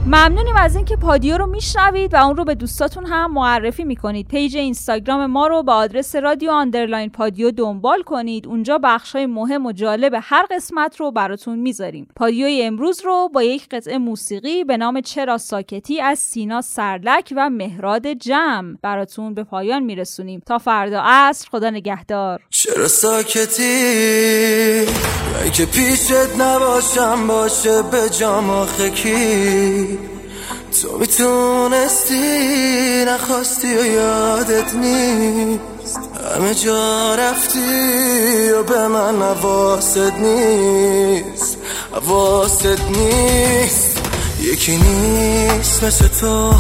ممنونیم 0.09 0.57
از 0.57 0.77
اینکه 0.77 0.97
پادیو 0.97 1.39
رو 1.39 1.47
میشنوید 1.47 2.15
و 2.15 2.17
اون 2.17 2.37
رو 2.37 2.45
به 2.45 2.55
دوستاتون 2.55 3.07
هم 3.07 3.33
معرفی 3.33 3.85
می‌کنید. 3.85 4.29
پیج 4.29 4.57
اینستاگرام 4.57 5.27
ما 5.27 5.47
رو 5.47 5.63
با 5.63 5.75
آدرس 5.75 6.17
رادیو 6.17 6.51
underline 6.51 7.11
پادیو 7.11 7.51
دنبال 7.51 8.03
کنید. 8.03 8.47
اونجا 8.47 8.79
بخش 8.79 9.17
های 9.17 9.27
مهم 9.27 9.67
و 9.67 9.73
جالب 9.73 10.13
هر 10.23 10.47
قسمت 10.51 10.97
رو 11.01 11.11
براتون 11.11 11.59
می‌ذاریم. 11.59 12.09
پادیوی 12.17 12.63
امروز 12.63 13.05
رو 13.05 13.31
با 13.35 13.43
یک 13.43 13.69
قطعه 13.69 13.99
موسیقی 13.99 14.65
به 14.65 14.77
نام 14.77 15.01
چرا 15.01 15.39
ساکتی 15.39 16.01
از 16.01 16.19
سینا 16.19 16.61
سرلک 16.61 17.33
و 17.37 17.51
مهراد 17.51 18.07
جم 18.07 18.75
براتون 18.83 19.35
به 19.35 19.45
پایان 19.45 19.83
میرسونیم. 19.83 20.43
تا 20.47 20.59
فردا 20.59 21.03
عصر 21.05 21.49
خدا 21.51 21.71
نگهدار. 21.71 22.41
چرا 22.51 22.89
ساکتی؟ 22.89 23.69
که 25.53 25.67
پیشت 25.67 26.13
نباشم 26.39 27.27
باشه 27.27 27.83
به 27.83 28.11
جام 28.19 28.65
خکی 28.65 29.98
تو 30.73 30.99
می‌تونستی 30.99 32.25
نخواستی 33.05 33.77
و 33.77 33.87
یادت 33.87 34.75
نیست. 34.75 36.01
همه 36.37 36.55
جا 36.55 37.15
رفتی 37.15 38.51
و 38.51 38.63
به 38.63 38.89
من 38.89 39.15
نواست 39.15 39.97
نیست. 39.97 41.57
حواست 41.93 42.67
نیست. 42.67 43.97
یکی 44.41 44.77
نیست 44.77 45.85
مثل 45.85 46.09
تو 46.21 46.55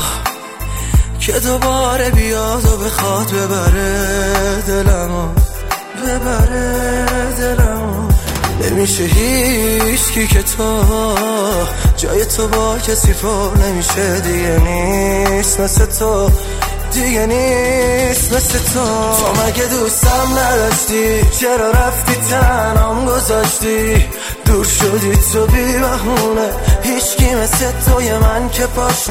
که 1.21 1.33
دوباره 1.33 2.11
بیاد 2.11 2.65
و 2.67 2.77
بخواد 2.77 3.31
ببره 3.31 4.63
دلمو. 4.67 5.29
ببره 6.07 6.77
دلمو. 7.39 7.78
نمیشه 8.71 9.05
هیچ 9.05 10.13
کی 10.13 10.27
که 10.27 10.43
تو 10.43 10.85
جای 11.97 12.25
تو 12.25 12.49
با 12.49 12.79
کسی 12.79 13.13
پر 13.13 13.51
نمیشه. 13.65 14.21
دیگه 14.21 14.59
نیست 14.59 15.61
مثل 15.61 15.87
تو 15.87 16.31
دیگه 16.93 17.27
نیست 17.27 18.33
مثل 18.33 18.59
تو. 18.59 18.85
تو 19.17 19.43
مگه 19.43 19.65
دوستم 19.67 20.39
نداشتی؟ 20.39 21.23
چرا 21.41 21.71
رفتی 21.71 22.15
تنام 22.15 23.07
گذاشتی؟ 23.07 23.95
دور 24.49 24.65
شدی 24.65 25.17
تو 25.33 25.47
بی 25.47 25.73
بهونه 25.73 26.51
هیچکی 26.83 27.35
مثل 27.35 27.67
توی 27.87 28.19
من 28.19 28.49
که 28.49 28.67
پاش 28.67 29.05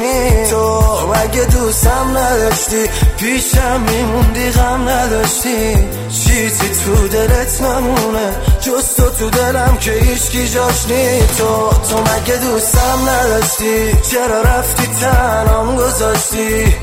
تو 0.50 0.82
مگه 1.08 1.46
دوستم 1.46 2.18
نداشتی 2.18 2.84
پیشم 3.18 3.82
میموندی 3.82 4.50
غم 4.52 4.90
نداشتی. 4.90 5.76
چیزی 6.10 6.70
تو 6.86 7.08
دلت 7.08 7.62
نمونه. 7.62 8.36
جز 8.62 8.96
تو 8.96 9.10
تو 9.10 9.30
دلم 9.30 9.78
که 9.78 9.92
هیچکی 9.92 10.48
جاش 10.48 10.88
نی 10.88 11.20
تو 11.38 11.70
تو 11.90 12.02
مگه 12.02 12.38
دوستم 12.38 13.10
نداشتی؟ 13.10 13.94
چرا 14.12 14.42
رفتی 14.42 14.88
تنام 14.88 15.76
گذاشتی؟ 15.76 16.76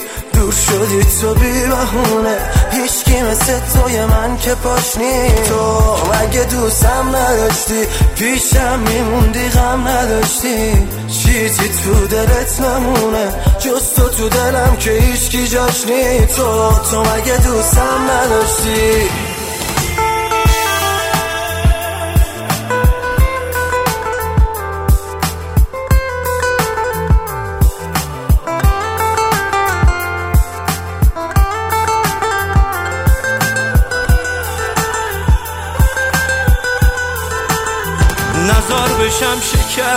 شدی 0.66 1.05
تو 1.20 1.35
بی 1.35 1.53
بهونه 1.66 2.37
هیچکی 2.70 3.22
مثل 3.22 3.59
توی 3.61 4.05
من 4.05 4.37
که 4.37 4.55
پاشنی 4.55 5.29
تو 5.48 5.96
مگه 6.12 6.44
دوستم 6.44 7.16
نداشتی؟ 7.16 7.83
پیشم 8.16 8.79
میموندی 8.79 9.48
غم 9.48 9.88
نداشتی. 9.88 10.88
چیزی 11.09 11.68
تو 11.68 12.07
دلت 12.07 12.61
نمونه؟ 12.61 13.33
جز 13.59 13.94
تو 13.96 14.09
تو 14.09 14.29
دلم 14.29 14.77
که 14.77 14.90
هیچکی 14.90 15.48
جاش 15.48 15.85
نی 15.87 16.27
تو 16.27 16.70
تو 16.90 17.00
مگه 17.00 17.37
دوستم 17.37 18.11
نداشتی؟ 18.11 18.43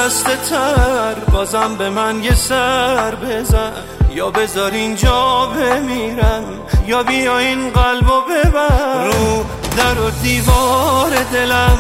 شکسته 0.08 0.36
تر 0.50 1.14
بازم 1.32 1.76
به 1.76 1.90
من 1.90 2.24
یه 2.24 2.36
سر 2.36 3.16
بزن. 3.16 3.72
یا 4.12 4.30
بذار 4.30 4.72
اینجا 4.72 5.46
بمیرم 5.46 6.44
یا 6.88 7.04
بیا 7.04 7.38
این 7.38 7.70
قلبو 7.70 8.22
ببر. 8.22 9.04
رو 9.04 9.46
در 9.78 10.00
و 10.02 10.10
دیوار 10.10 11.12
دلم 11.34 11.78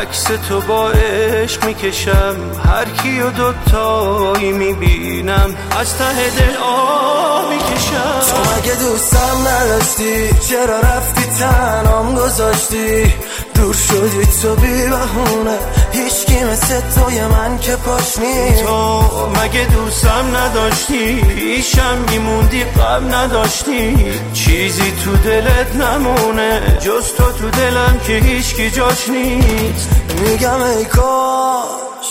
عکس 0.00 0.24
تو 0.48 0.60
با 0.60 0.90
عشق 0.90 1.64
می‌کشم. 1.64 2.36
هر 2.64 2.84
کی 2.84 3.20
و 3.20 3.30
دوتایی 3.30 4.52
می‌بینم 4.52 5.56
از 5.80 5.96
ته 5.96 6.30
دل 6.38 6.56
آ 6.56 7.48
می‌کشم. 7.48 8.20
تو 8.30 8.36
مگه 8.36 8.74
دوستم 8.74 9.48
نداشتی؟ 9.48 10.28
چرا 10.48 10.80
رفتی 10.80 11.24
تنام 11.24 12.14
گذاشتی؟ 12.14 13.14
دور 13.60 13.74
شدی 13.74 14.26
تو 14.42 14.54
بی 14.56 14.88
بهونه. 14.88 15.58
هیچکی 15.92 16.44
مثل 16.44 16.80
توی 16.80 17.20
من 17.20 17.58
که 17.58 17.76
پاشنی 17.76 18.62
تو 18.62 19.02
مگه 19.28 19.64
دوستم 19.64 20.36
نداشتی؟ 20.36 21.20
پیشم 21.20 21.98
میموندی 22.10 22.64
قبل 22.64 23.14
نداشتی. 23.14 23.96
چیزی 24.32 24.92
تو 25.04 25.16
دلت 25.16 25.76
نمونه. 25.76 26.78
جز 26.80 27.12
تو 27.12 27.32
تو 27.32 27.50
دلم 27.50 28.00
که 28.06 28.12
هیچکی 28.12 28.70
جاش 28.70 29.08
نیست. 29.08 29.88
میگم 30.24 30.62
ای 30.62 30.84
کاش 30.84 32.10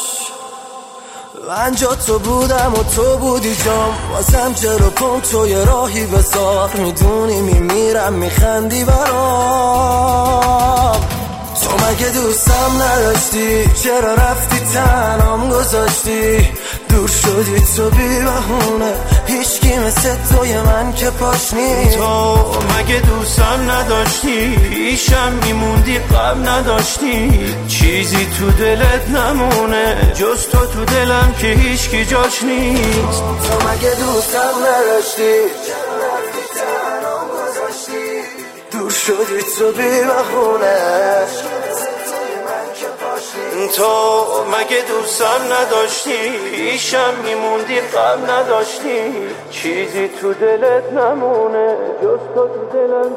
من 1.49 1.75
جا 1.75 1.95
تو 1.95 2.19
بودم 2.19 2.73
و 2.73 2.83
تو 2.83 3.17
بودی 3.17 3.55
جام. 3.65 3.95
واسم 4.11 4.53
چرا 4.53 4.89
پم 4.89 5.19
تو 5.19 5.47
یه 5.47 5.65
راهی 5.65 6.05
بسار؟ 6.05 6.69
می‌دونی 6.75 7.41
میمیرم 7.41 8.13
میخندی 8.13 8.83
برام. 8.83 10.19
تو 11.63 11.85
مگه 11.85 12.09
دوستم 12.09 12.81
نداشتی؟ 12.81 13.69
چرا 13.83 14.13
رفتی 14.13 14.59
تنام 14.59 15.49
گذاشتی؟ 15.49 16.49
دور 16.89 17.07
شدی 17.07 17.59
تو 17.75 17.89
بی 17.89 18.19
بهونه 18.19 18.93
هیچکی 19.27 19.77
مثل 19.77 20.15
توی 20.15 20.57
من 20.57 20.93
که 20.93 21.09
پاش 21.09 21.49
تو 21.95 22.61
مگه 22.79 22.99
دوستم 22.99 23.71
نداشتی؟ 23.71 24.55
پیشم 24.55 25.31
میموندی 25.45 25.97
قبل 25.97 26.49
نداشتی. 26.49 27.45
چیزی 27.67 28.27
تو 28.39 28.51
دلت 28.51 29.09
نمونه. 29.09 30.13
جز 30.15 30.47
تو 30.47 30.65
تو 30.65 30.85
دلم 30.85 31.35
که 31.39 31.47
هیچکی 31.47 32.05
جاش 32.05 32.43
نیست. 32.43 33.19
تو 33.21 33.69
مگه 33.69 33.95
دوستم 33.95 34.53
نداشتی؟ 34.65 35.33
شدی 39.09 39.41
تو 39.57 39.71
بی 39.71 40.03
بهونه 40.03 41.25
تو 43.75 44.45
مگه 44.45 44.81
دوستم 44.87 45.53
نداشتی؟ 45.53 46.31
پیشم 46.31 47.13
میموندی 47.23 47.79
قبل 47.79 48.31
نداشتی. 48.31 49.13
چیزی 49.51 50.07
تو 50.07 50.33
دلت 50.33 50.93
نمونه 50.93 51.77
جز 52.01 52.19
تو 52.35 52.47
تو 52.47 52.65
دلم 52.73 53.15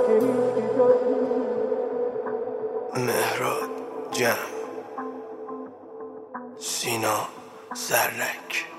مهراد 2.96 3.70
جمع 4.12 4.36
سینا 6.58 7.28
زرنک. 7.74 8.71